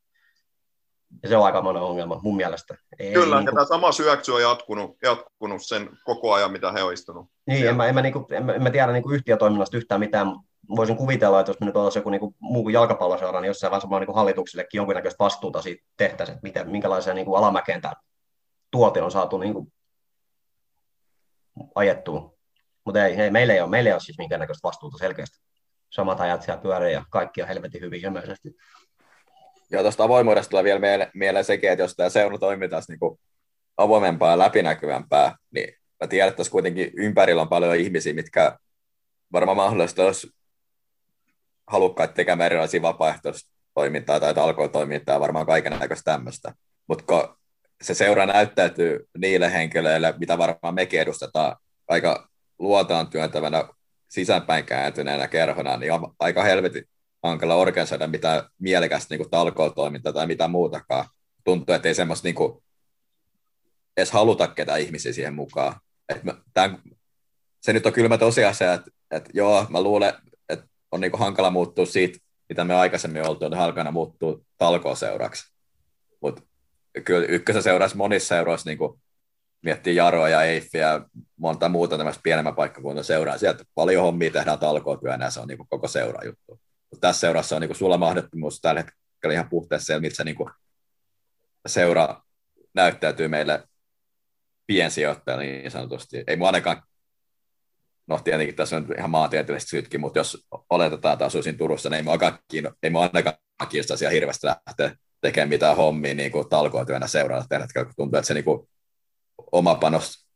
[1.22, 2.74] Ja se on aika monen ongelma mun mielestä.
[2.98, 3.54] Ei, Kyllä, niin kuin...
[3.54, 7.26] tämä sama syöksy on jatkunut, jatkunut sen koko ajan, mitä he on istunut.
[7.46, 9.76] Niin, en mä, en mä, niin kuin, en, mä, en mä tiedä niin kuin yhtiötoiminnasta
[9.76, 12.72] yhtään mitään, mutta voisin kuvitella, että jos me nyt olisi joku niin kuin, muu kuin
[12.72, 17.38] jalkapalloseura, niin jossain vaiheessa niin hallituksillekin jonkinnäköistä vastuuta siitä tehtäisiin, että miten, minkälaisia niin kuin
[17.38, 17.94] alamäkeen tämä
[18.70, 19.72] tuote on saatu niin kuin,
[21.74, 22.34] ajettua.
[22.84, 25.38] Mutta ei, ei, meillä ei ole, meillä ei ole siis minkäännäköistä vastuuta selkeästi.
[25.90, 28.54] Samat ajat siellä pyörii ja kaikki on helvetin hyvin ilmeisesti.
[29.70, 33.18] Joo, tuosta avoimuudesta tulee vielä mieleen, mieleen sekin, että jos tämä seura toimintaisi niin
[33.76, 38.58] avoimempaa ja läpinäkyvämpää, niin mä tiedän, että tässä kuitenkin ympärillä on paljon ihmisiä, mitkä
[39.32, 40.30] varmaan mahdollista olisi
[41.70, 46.54] halukkaita tekemään erilaisia vapaaehtoistoimintaa tai talkoitoimintaa, varmaan kaiken näköistä tämmöistä.
[46.88, 47.36] Mutta
[47.82, 51.56] se seura näyttäytyy niille henkilöille, mitä varmaan mekin edustetaan
[51.88, 53.64] aika luotaan työntävänä
[54.08, 56.84] sisäänpäin kääntyneenä kerhona, niin on aika helvetin
[57.22, 61.04] hankala organisoida mitään mielekästä niin talkootoimintaa tai mitä muutakaan.
[61.44, 62.62] Tuntuu, että ei semmoista niin kuin,
[63.96, 65.80] edes haluta ketään ihmisiä siihen mukaan.
[66.08, 66.82] Et mä, tämän,
[67.60, 70.12] se nyt on kylmä tosiasia, että, että joo, mä luulen,
[70.93, 72.18] on niin kuin hankala muuttua siitä,
[72.49, 75.53] mitä me aikaisemmin oltu, että halkana muuttuu talkooseuraksi.
[76.20, 76.43] Mutta
[77.05, 79.01] kyllä ykkösen seurasi monissa seuroissa niin kuin
[79.62, 83.38] miettii Jaroa ja Eiffiä ja monta muuta tämmöistä pienemmän paikkakunnan seuraa.
[83.38, 86.61] Sieltä paljon hommia tehdään talkootyönä ja se on niin kuin koko seura juttu.
[86.91, 90.36] Mutta tässä seurassa on niin kuin sulla mahdottomuus tällä hetkellä ihan puhteessa se, missä niin
[90.36, 90.51] kuin
[91.66, 92.22] seura
[92.74, 93.64] näyttäytyy meille
[94.66, 96.24] piensijoittajalle niin sanotusti.
[96.26, 96.82] Ei mun ainakaan,
[98.11, 102.04] no tietenkin tässä on ihan maantieteelliset syytkin, mutta jos oletetaan, että asuisin Turussa, niin
[102.82, 103.36] ei mua ainakaan
[103.70, 108.26] kiinnostaisi hirveästi lähteä tekemään mitään hommia niin kuin talkootyönä seuraavalla tällä hetkellä, kun tuntuu, että
[108.26, 108.68] se niin kuin
[109.52, 110.26] oma panos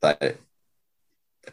[0.00, 0.16] tai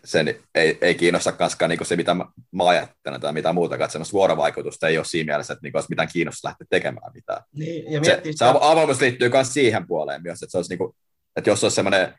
[0.03, 2.15] sen ei, ei kiinnosta koskaan niin se, mitä
[2.51, 5.89] mä ajattelen tai mitä muuta, että semmoista vuorovaikutusta ei ole siinä mielessä, että niin olisi
[5.89, 7.43] mitään kiinnostusta lähteä tekemään mitään.
[7.53, 10.95] Niin, ja se, se avoimuus liittyy myös siihen puoleen myös, että, se olisi niin kuin,
[11.35, 12.13] että jos olisi semmoinen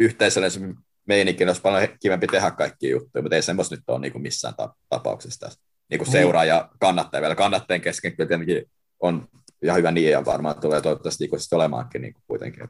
[0.00, 0.76] yhteisöllinen
[1.06, 4.22] meininki, niin olisi paljon kivempi tehdä kaikki juttuja, mutta ei semmoista nyt ole niin kuin
[4.22, 4.54] missään
[4.88, 7.34] tapauksessa tässä niin kuin seuraa ja kannattaa vielä.
[7.34, 8.70] Kannattajien kesken kyllä tietenkin
[9.00, 9.28] on
[9.62, 12.68] ihan hyvä niin, ja varmaan tulee toivottavasti ikuisesti olemaankin niin kuin kuitenkin.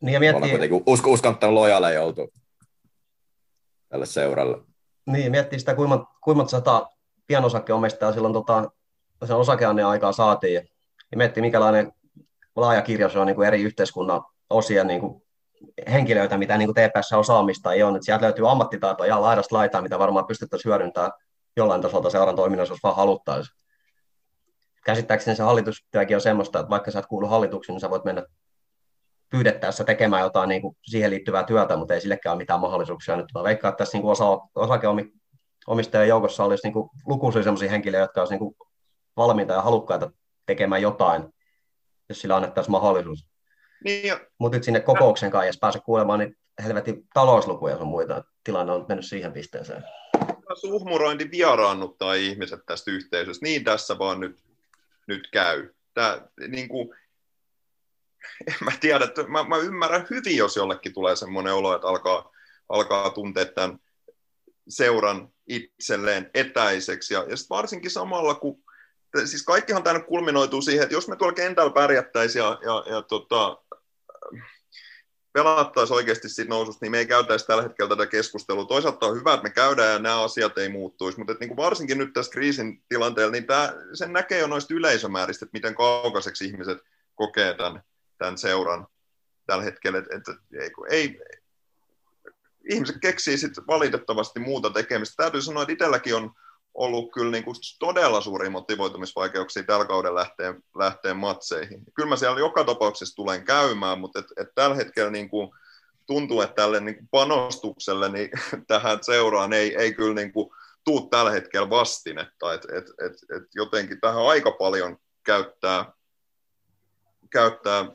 [0.00, 0.50] Niin ja miettii...
[0.50, 2.32] kuitenkin usko, uskonut lojalle oltu
[3.88, 4.58] tälle seuralle.
[5.06, 6.88] Niin, miettii sitä, kuinka, kuinka sata
[7.26, 8.70] pianosakkeomistajaa silloin tota,
[9.26, 10.54] sen osakeannen aikaa saatiin.
[11.10, 11.92] Ja miettii, minkälainen
[12.56, 15.25] laaja kirjo se on niin kuin eri yhteiskunnan osia niin kuin
[15.92, 17.96] henkilöitä, mitä niin kuin TPS-osaamista ei ole.
[17.96, 21.12] Että sieltä löytyy ammattitaitoa ja laidasta laitaa, mitä varmaan pystyttäisiin hyödyntämään
[21.56, 23.56] jollain tasolta seuran toiminnassa, jos vaan haluttaisiin.
[24.84, 28.26] Käsittääkseni se hallitustyökin on semmoista, että vaikka sä et kuulu hallituksiin, niin sä voit mennä
[29.30, 33.16] pyydettäessä tekemään jotain niin kuin siihen liittyvää työtä, mutta ei sillekään ole mitään mahdollisuuksia.
[33.16, 38.04] Nyt mä veikkaan, että tässä niin kuin osa, osakeomistajien joukossa olisi niin lukuisia sellaisia henkilöitä,
[38.04, 38.54] jotka olisivat niin
[39.16, 40.10] valmiita ja halukkaita
[40.46, 41.34] tekemään jotain,
[42.08, 43.26] jos sillä annettaisiin mahdollisuus.
[43.84, 48.24] Niin, Mutta nyt sinne kokouksen kanssa, jos pääse kuulemaan, niin helvetin talouslukuja sun muita.
[48.44, 49.84] Tilanne on mennyt siihen pisteeseen.
[50.54, 53.46] Suhmurointi vieraannuttaa ihmiset tästä yhteisöstä.
[53.46, 54.38] Niin tässä vaan nyt,
[55.08, 55.70] nyt käy.
[55.94, 56.88] Tää, niin kuin,
[58.46, 62.30] en mä tiedä, että mä, mä ymmärrän hyvin, jos jollekin tulee semmoinen olo, että alkaa,
[62.68, 63.78] alkaa tuntea tämän
[64.68, 67.14] seuran itselleen etäiseksi.
[67.14, 68.62] Ja, ja varsinkin samalla, kun
[69.24, 73.62] siis kaikkihan tämä kulminoituu siihen, että jos me tuolla kentällä pärjättäisiin ja, ja, ja tota,
[75.36, 78.64] pelattaisiin oikeasti siitä noususta, niin me ei käytäisi tällä hetkellä tätä keskustelua.
[78.64, 81.98] Toisaalta on hyvä, että me käydään ja nämä asiat ei muuttuisi, mutta niin kuin varsinkin
[81.98, 86.78] nyt tässä kriisin tilanteella, niin tämä, sen näkee jo noista yleisömääristä, että miten kaukaiseksi ihmiset
[87.14, 87.82] kokee tämän,
[88.18, 88.86] tämän seuran
[89.46, 89.98] tällä hetkellä.
[89.98, 91.20] Että, että ei, ei,
[92.70, 95.22] ihmiset keksii sitten valitettavasti muuta tekemistä.
[95.22, 96.32] Täytyy sanoa, että itselläkin on
[96.76, 101.84] ollut kyllä niin kuin todella suuria motivoitumisvaikeuksia tällä kaudella lähteen, lähteen matseihin.
[101.94, 105.50] Kyllä mä siellä joka tapauksessa tulen käymään, mutta et, et tällä hetkellä niin kuin
[106.06, 108.30] tuntuu, että tälle niin kuin panostukselle niin
[108.68, 110.50] tähän seuraan ei, ei kyllä niin kuin
[110.84, 112.54] tuu tällä hetkellä vastinetta.
[112.54, 115.92] Et, et, et, et jotenkin tähän aika paljon käyttää,
[117.30, 117.88] käyttää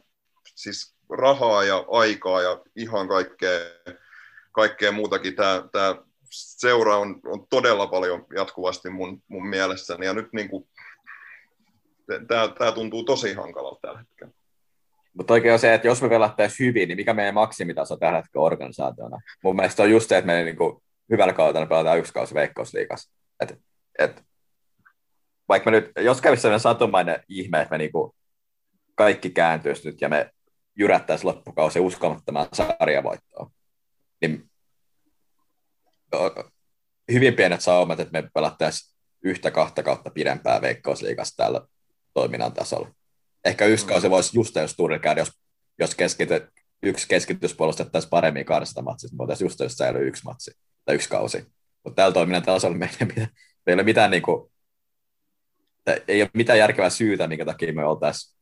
[0.56, 3.60] siis rahaa ja aikaa ja ihan kaikkea,
[4.52, 5.36] kaikkea muutakin.
[5.36, 5.96] Tämä
[6.32, 10.68] seura on, on todella paljon jatkuvasti mun, mun mielessäni, ja nyt niin kuin,
[12.58, 14.34] tämä tuntuu tosi hankalalta tällä hetkellä.
[15.14, 18.46] Mutta oikein on se, että jos me pelattaisiin hyvin, niin mikä meidän maksimitaso tällä hetkellä
[18.46, 19.22] organisaationa?
[19.44, 23.12] Mun mielestä on just se, että me niin kuin, hyvällä kaudella pelataan yksi kausi veikkausliikas.
[23.40, 23.60] Et,
[24.00, 24.24] et,
[25.50, 28.12] vaikka me nyt, jos kävisi sellainen satumainen ihme, että me niin kuin,
[28.96, 30.30] kaikki kääntyisi nyt ja me
[30.76, 33.52] jyrättäisiin loppukausi uskomattomaan sarjavoittoon,
[34.22, 34.51] niin
[37.12, 41.62] hyvin pienet saumat, että me pelattaisiin yhtä kahta kautta pidempää veikkausliikasta tällä
[42.14, 42.92] toiminnan tasolla.
[43.46, 45.32] Ehkä yksi kausi voisi just jos käydä, jos,
[45.80, 46.48] jos keskity,
[46.84, 50.52] yksi keskitys puolustettaisiin paremmin kahdesta matsista, me voitaisiin just jos säilyy yksi matsi
[50.86, 51.46] tai yksi kausi.
[51.84, 53.32] Mutta tällä toiminnan tasolla meillä ei, meillä
[53.68, 54.52] ei ole mitään, niin kuin,
[56.08, 58.42] ei ole mitään järkevää syytä, minkä takia me oltaisiin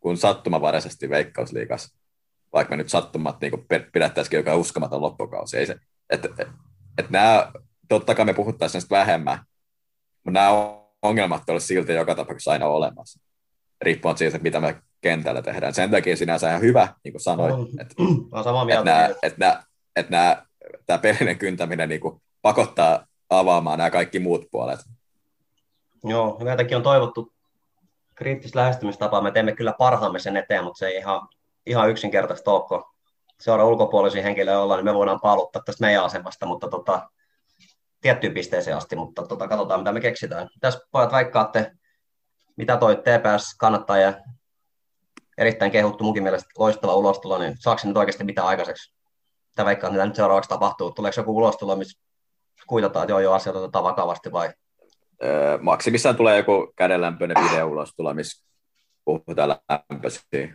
[0.00, 1.98] kun sattumavaraisesti veikkausliikas,
[2.52, 3.52] vaikka me nyt sattumat niin
[3.92, 5.56] pidettäisikin joka uskomaton loppukausi.
[5.56, 5.76] Ei se,
[6.10, 6.24] et,
[6.98, 7.52] et, nämä,
[7.88, 9.38] totta kai me puhuttaisiin näistä vähemmän,
[10.24, 10.50] mutta nämä
[11.02, 13.20] ongelmat olisi silti joka tapauksessa aina olemassa,
[13.80, 15.74] riippuen siitä, mitä me kentällä tehdään.
[15.74, 17.94] Sen takia sinänsä ihan hyvä, niin kuin sanoit, että
[18.78, 19.62] et nämä, et nämä,
[19.96, 20.46] et nämä,
[20.86, 24.80] tämä pelinen kyntäminen niin kuin pakottaa avaamaan nämä kaikki muut puolet.
[26.04, 27.32] Joo, meiltäkin on toivottu
[28.14, 29.20] kriittistä lähestymistapaa.
[29.20, 31.28] Me teemme kyllä parhaamme sen eteen, mutta se ei ihan,
[31.66, 32.84] ihan yksinkertaista ole,
[33.40, 37.10] seura ulkopuolisia henkilöitä ollaan, niin me voidaan paaluttaa tästä meidän asemasta, mutta tota,
[38.00, 40.48] tiettyyn pisteeseen asti, mutta tota, katsotaan, mitä me keksitään.
[40.60, 41.72] Tässä pojat vaikkaatte,
[42.56, 44.14] mitä toi TPS kannattaa ja
[45.38, 48.94] erittäin kehuttu munkin mielestä loistava ulostulo, niin saako nyt oikeasti mitä aikaiseksi?
[49.48, 50.90] Mitä vaikka mitä nyt seuraavaksi tapahtuu?
[50.90, 52.00] Tuleeko joku ulostulo, missä
[52.66, 54.52] kuitataan, että joo, joo, asioita otetaan vakavasti vai?
[55.22, 58.44] Öö, maksimissaan tulee joku kädenlämpöinen video-ulostulo, missä
[59.04, 59.48] puhutaan
[59.90, 60.54] lämpöisiä,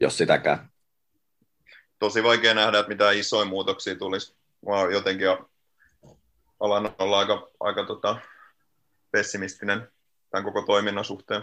[0.00, 0.70] jos sitäkään
[1.98, 4.34] tosi vaikea nähdä, että mitään isoja muutoksia tulisi.
[4.66, 5.28] Mä jotenkin
[6.60, 8.16] alan olla aika, aika tota,
[9.10, 9.88] pessimistinen
[10.30, 11.42] tämän koko toiminnan suhteen.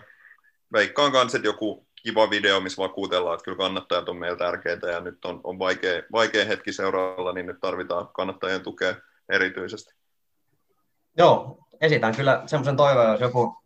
[0.74, 5.00] Veikkaan kanssa, että joku kiva video, missä vakuutellaan, että kyllä kannattajat on meillä tärkeitä ja
[5.00, 8.96] nyt on, on vaikea, vaikea hetki seuraavalla, niin nyt tarvitaan kannattajien tukea
[9.30, 9.94] erityisesti.
[11.18, 13.58] Joo, esitän kyllä semmoisen toiveen, jos joku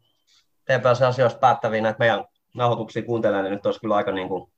[0.66, 4.52] TPS-asioista päättäviin näitä meidän nauhoituksia kuuntelee, niin nyt olisi kyllä aika niin kuin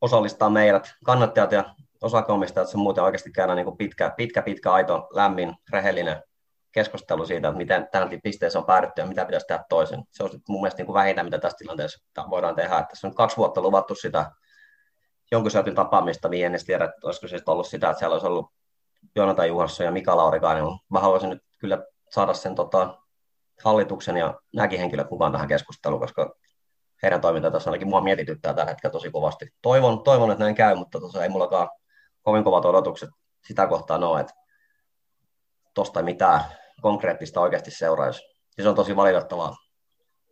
[0.00, 5.54] osallistaa meidät, kannattajat ja osakeomistajat, se muuten oikeasti käydään niin pitkä, pitkä, pitkä, aito, lämmin,
[5.72, 6.22] rehellinen
[6.72, 10.04] keskustelu siitä, että miten tähän pisteeseen on päädytty ja mitä pitäisi tehdä toisen.
[10.10, 12.78] Se on mun mielestä niin kuin vähintään, mitä tässä tilanteessa voidaan tehdä.
[12.78, 14.30] Että tässä on kaksi vuotta luvattu sitä
[15.32, 18.26] jonkun syötyn tapaamista, niin en edes tiedä, että olisiko siis ollut sitä, että siellä olisi
[18.26, 18.52] ollut
[19.16, 20.64] Joonatan Juhassa ja Mika Laurikainen.
[20.90, 21.78] Mä haluaisin nyt kyllä
[22.10, 22.98] saada sen tota,
[23.64, 26.34] hallituksen ja nämäkin henkilöt mukaan tähän keskusteluun, koska
[27.02, 29.54] heidän toiminta tässä ainakin mua mietityttää tällä hetkellä tosi kovasti.
[29.62, 31.68] Toivon, toivon että näin käy, mutta tosiaan ei mullakaan
[32.22, 33.10] kovin kovat odotukset
[33.44, 34.32] sitä kohtaan ole, että
[35.74, 36.40] tuosta ei mitään
[36.82, 38.22] konkreettista oikeasti seuraisi.
[38.62, 39.56] Se on tosi valitettavaa.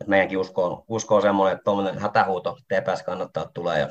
[0.00, 3.88] Että meidänkin usko usko on semmoinen, että tuommoinen hätähuuto TPS kannattaa tulee ja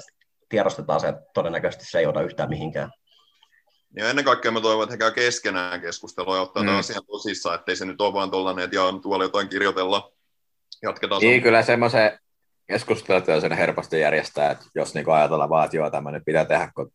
[0.49, 2.91] tiedostetaan se, että todennäköisesti se ei ota yhtään mihinkään.
[3.95, 6.79] Ja ennen kaikkea mä toivon, että he käy keskenään keskustelua ja ottaa mm.
[6.79, 10.11] asian tosissaan, ettei se nyt ole vaan tuollainen, että jaa, tuolla jotain kirjoitella.
[10.81, 11.21] Jatketaan.
[11.21, 12.19] Niin, kyllä semmoisen
[12.67, 16.91] keskustelut sen helposti järjestää, että jos niin ajatellaan vaan, että joo, tämmöinen pitää tehdä, kun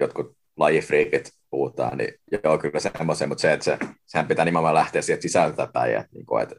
[0.00, 2.14] jotkut lajifriikit puhutaan, niin
[2.44, 6.08] joo, kyllä semmoisen, mutta se, että se, sehän pitää nimenomaan lähteä sieltä sisältä päin, että,
[6.14, 6.54] niin kuin, että,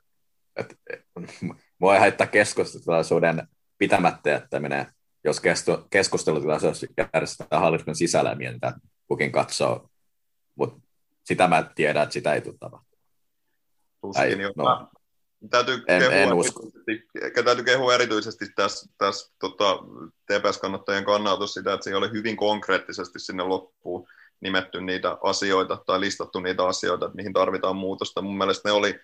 [0.56, 0.76] että,
[1.94, 3.48] ei haittaa keskusteluisuuden
[3.78, 4.86] pitämättä jättäminen
[5.28, 5.42] jos
[5.90, 8.60] keskustelutilaisuus järjestetään hallituksen sisällä, niin
[9.08, 9.90] kukin katsoo,
[10.56, 10.88] mutta
[11.24, 13.04] sitä mä tiedän, että sitä ei tule tapahtumaan.
[14.02, 14.54] Tuskin, jo.
[14.56, 14.90] No,
[15.50, 16.64] täytyy, en, kehua en usko.
[17.46, 19.80] täytyy kehua erityisesti tässä, tässä tota,
[20.26, 24.08] TPS-kannattajien kannalta sitä, että siinä oli hyvin konkreettisesti sinne loppuun
[24.42, 28.22] nimetty niitä asioita tai listattu niitä asioita, että mihin tarvitaan muutosta.
[28.22, 29.00] Mun mielestä ne oli,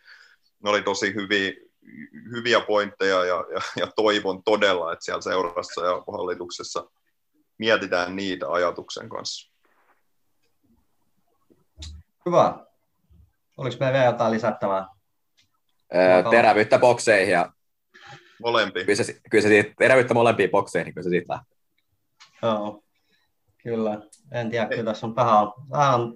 [0.64, 1.52] ne oli tosi hyviä,
[2.32, 6.90] hyviä pointteja ja, ja, ja toivon todella, että siellä seurassa ja hallituksessa
[7.58, 9.54] mietitään niitä ajatuksen kanssa.
[12.26, 12.66] Hyvä.
[13.58, 14.88] Oliko meillä vielä jotain lisättävää?
[16.32, 17.54] Terävyyttä bokseihin ja
[18.44, 18.86] Molempiin.
[18.86, 21.58] Kyllä se, kyllä se siitä, terävyyttä molempiin bokseihin, niin kyllä se siitä lähtee.
[22.42, 22.84] Joo,
[23.64, 24.02] kyllä.
[24.32, 26.14] En tiedä, kyllä tässä on vähän, vähän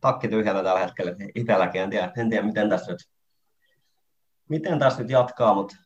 [0.00, 1.82] takki tyhjänä tällä hetkellä itselläkin.
[1.82, 3.00] En tiedä, en tiedä miten tässä nyt,
[4.48, 5.76] miten tässä nyt jatkaa, mutta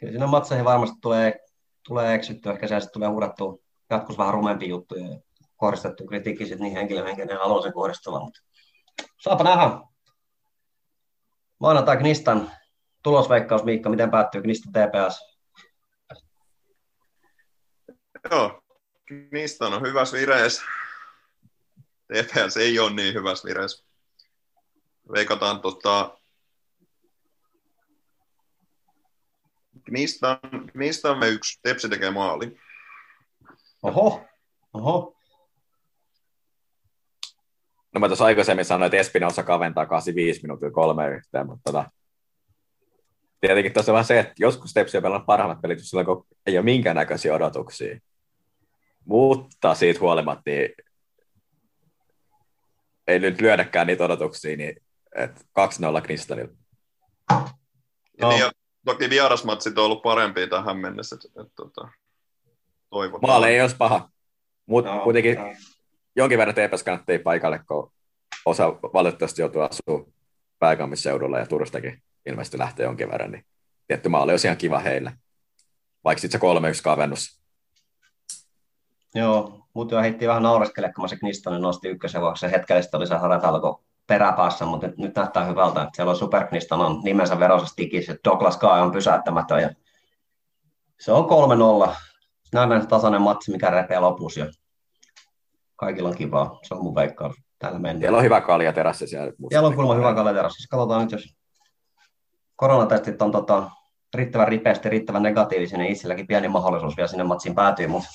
[0.00, 1.40] kyllä siinä matseihin varmasti tulee,
[1.88, 3.58] tulee eksyttyä, ehkä siellä tulee huudattua
[3.90, 5.18] jatkossa vähän rumempi juttuja ja
[5.56, 8.40] kohdistettu kritiikki sitten niin henkilöihin, kenen haluaa sen kohdistuvan, mutta
[9.20, 9.80] saapa nähdä.
[11.60, 12.50] Maanantai Knistan
[13.08, 15.38] tulosveikkaus, Miikka, miten päättyy Knistan TPS?
[18.30, 18.62] Joo,
[19.06, 20.62] Knistan on hyvässä vireessä.
[22.06, 23.86] TPS ei ole niin hyvässä vireessä.
[25.12, 26.18] Veikataan tota,
[29.84, 30.38] Knistan,
[30.72, 32.60] Knistan me yksi, Tepsi tekee maali.
[33.82, 34.24] Oho,
[34.72, 35.16] oho.
[37.94, 41.90] No mä tuossa aikaisemmin sanoin, että Espinosa kaventaa 85 minuuttia kolme yhteen, mutta tota,
[43.40, 46.58] tietenkin tuossa on vähän se, että joskus Tepsi on pelannut parhaimmat pelit, silloin kun ei
[46.58, 47.98] ole minkäännäköisiä odotuksia.
[49.04, 50.70] Mutta siitä huolimatta niin
[53.06, 54.76] ei nyt lyödäkään niitä odotuksia, niin
[55.16, 55.40] että
[55.98, 56.52] 2-0 Kristalilla.
[58.20, 58.28] No.
[58.28, 58.52] Niin, ja
[58.84, 61.16] toki vierasmatsit on ollut parempia tähän mennessä.
[61.16, 61.88] Että, että, että tota,
[62.90, 63.30] toivotaan.
[63.30, 64.08] Maale ei olisi paha,
[64.66, 65.54] mutta no, kuitenkin no.
[66.16, 67.92] jonkin verran TPS kannattaa paikalle, kun
[68.44, 70.12] osa valitettavasti joutuu asumaan
[70.58, 73.44] pääkaupunkiseudulla ja Turustakin ilmeisesti lähtee jonkin verran, niin
[73.86, 75.12] tietty maali olisi ihan kiva heille.
[76.04, 77.42] Vaikka sitten se 3-1 kavennus.
[79.14, 82.40] Joo, mutta jo heitti vähän naureskelle, kun mä se Knistonen nosti ykkösen vuoksi.
[82.40, 86.46] Se hetkellisesti oli se Haratalko peräpäässä, mutta nyt, nyt näyttää hyvältä, että siellä on Super
[86.46, 89.70] Kniston on nimensä verossa tikis, että Douglas Kai on pysäyttämätön ja
[91.00, 91.24] se on
[91.88, 91.94] 3-0.
[92.52, 94.46] Näin tasainen matsi, mikä repeää lopussa
[95.76, 96.58] kaikilla on kivaa.
[96.62, 97.36] Se on mun veikkaus.
[97.58, 98.00] Täällä mennään.
[98.00, 99.32] Siellä on hyvä kaljaterassi siellä.
[99.48, 100.68] Siellä on kuulemma hyvä kaljaterassi.
[100.68, 101.37] Katsotaan nyt, jos
[102.58, 103.70] koronatestit on tota,
[104.14, 108.08] riittävän ripeästi, riittävän negatiivisen, niin itselläkin pieni mahdollisuus vielä sinne matsiin päätyy, mutta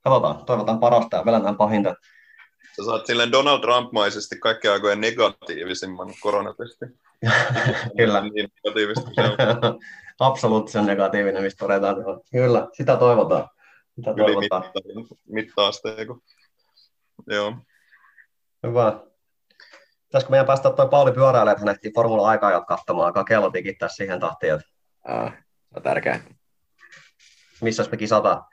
[0.00, 1.94] katsotaan, toivotaan parasta ja velätään pahinta.
[2.76, 6.98] Sä saat silleen Donald Trump-maisesti kaikkien aikojen negatiivisimman koronatestin.
[7.96, 8.20] Kyllä.
[8.20, 9.80] niin negatiivista se on.
[10.18, 11.96] Absoluuttisen negatiivinen, mistä todetaan.
[12.32, 13.48] Kyllä, sitä toivotaan.
[13.96, 14.64] Sitä toivotaan.
[15.28, 16.18] mitta-asteiko.
[17.26, 17.54] Joo.
[18.66, 19.00] Hyvä.
[20.14, 23.88] Pitäisikö meidän päästä tuo Pauli pyöräilemään, että hän ehtii formula-aikaa jo katsomaan, alkaa kello tikittää
[23.88, 24.54] siihen tahtiin.
[24.54, 24.66] Että...
[25.04, 26.20] Ah, se on tärkeää.
[27.60, 28.44] Missä me kisataan?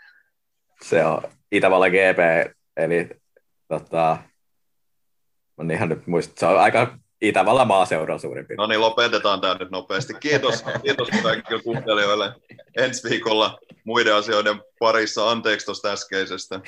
[0.82, 3.10] Se on Itävalla GP, eli
[3.68, 4.18] tota,
[5.58, 8.58] on ihan nyt muistat, se on aika Itävalla maaseuran suurin piirtein.
[8.58, 10.14] No niin, lopetetaan tämä nyt nopeasti.
[10.14, 12.34] Kiitos, kiitos kaikille kuuntelijoille.
[12.78, 15.32] Ensi viikolla muiden asioiden parissa.
[15.32, 16.60] Anteeksi tuosta äskeisestä.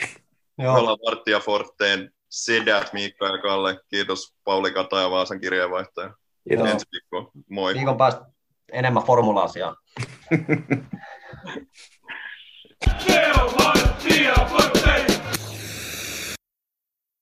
[0.58, 0.74] Joo.
[0.74, 3.80] Me ollaan Varttia Forteen Sidät, Miikka ja Kalle.
[3.90, 6.14] Kiitos Pauli Kata ja Vaasan kirjeenvaihtaja.
[6.50, 6.70] Kiitos.
[6.70, 7.32] Ensi viikko.
[7.50, 7.74] Moi.
[7.74, 8.26] Viikon päästä
[8.72, 9.76] enemmän formula-asiaa.